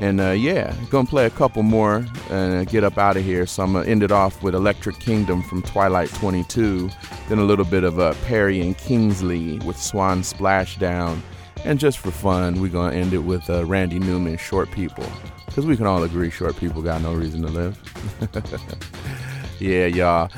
And 0.00 0.18
uh, 0.20 0.30
yeah, 0.30 0.74
gonna 0.90 1.06
play 1.06 1.26
a 1.26 1.30
couple 1.30 1.62
more 1.62 2.06
and 2.30 2.66
get 2.68 2.84
up 2.84 2.96
out 2.96 3.18
of 3.18 3.24
here. 3.24 3.46
So 3.46 3.62
I'm 3.62 3.74
gonna 3.74 3.86
end 3.86 4.02
it 4.02 4.10
off 4.10 4.42
with 4.42 4.54
Electric 4.54 4.98
Kingdom 4.98 5.42
from 5.42 5.62
Twilight 5.62 6.08
22, 6.14 6.88
then 7.28 7.38
a 7.38 7.44
little 7.44 7.66
bit 7.66 7.84
of 7.84 7.98
uh, 8.00 8.14
Perrey 8.24 8.62
and 8.62 8.76
Kingsley 8.78 9.58
with 9.58 9.76
Swan 9.76 10.22
Splashdown, 10.22 11.20
and 11.64 11.78
just 11.78 11.98
for 11.98 12.10
fun, 12.10 12.60
we're 12.60 12.68
gonna 12.68 12.96
end 12.96 13.12
it 13.12 13.18
with 13.18 13.48
uh, 13.50 13.64
Randy 13.66 13.98
Newman, 13.98 14.38
Short 14.38 14.70
People, 14.70 15.06
because 15.46 15.66
we 15.66 15.76
can 15.76 15.86
all 15.86 16.02
agree 16.02 16.30
short 16.30 16.56
people 16.56 16.80
got 16.80 17.02
no 17.02 17.12
reason 17.12 17.42
to 17.42 17.48
live. 17.48 17.78
yeah, 19.60 19.84
y'all, 19.86 20.30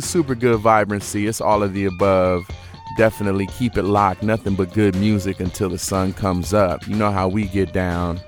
super 0.00 0.34
good 0.34 0.58
vibrancy. 0.60 1.26
It's 1.26 1.40
all 1.40 1.62
of 1.62 1.74
the 1.74 1.84
above. 1.84 2.48
Definitely 2.96 3.46
keep 3.46 3.76
it 3.76 3.84
locked. 3.84 4.22
Nothing 4.22 4.54
but 4.54 4.72
good 4.72 4.94
music 4.96 5.40
until 5.40 5.68
the 5.68 5.78
sun 5.78 6.12
comes 6.12 6.54
up. 6.54 6.86
You 6.86 6.96
know 6.96 7.10
how 7.10 7.28
we 7.28 7.44
get 7.44 7.72
down. 7.72 8.20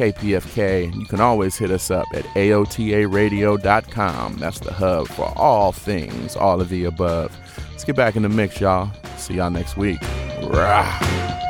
KPFK. 0.00 0.98
You 0.98 1.04
can 1.04 1.20
always 1.20 1.58
hit 1.58 1.70
us 1.70 1.90
up 1.90 2.06
at 2.14 2.24
AOTARadio.com. 2.24 4.38
That's 4.38 4.60
the 4.60 4.72
hub 4.72 5.08
for 5.08 5.30
all 5.36 5.72
things, 5.72 6.36
all 6.36 6.62
of 6.62 6.70
the 6.70 6.84
above. 6.84 7.36
Let's 7.70 7.84
get 7.84 7.96
back 7.96 8.16
in 8.16 8.22
the 8.22 8.30
mix, 8.30 8.62
y'all. 8.62 8.90
See 9.18 9.34
y'all 9.34 9.50
next 9.50 9.76
week. 9.76 10.00
Rah. 10.44 11.49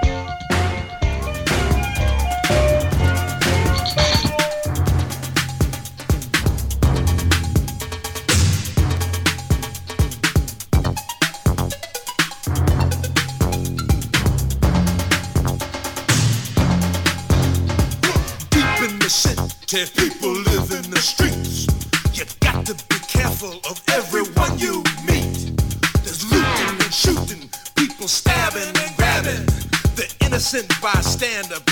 People 19.70 20.32
live 20.32 20.72
in 20.72 20.90
the 20.90 20.98
streets, 20.98 21.68
you 22.12 22.24
got 22.40 22.66
to 22.66 22.74
be 22.74 22.98
careful 23.06 23.54
of 23.70 23.80
everyone 23.86 24.58
you 24.58 24.82
meet. 25.06 25.54
There's 26.02 26.26
looting 26.26 26.74
and 26.82 26.92
shooting, 26.92 27.48
people 27.76 28.08
stabbing 28.08 28.66
and 28.66 28.96
grabbing. 28.96 29.46
The 29.94 30.12
innocent 30.26 30.66
bystander, 30.82 31.62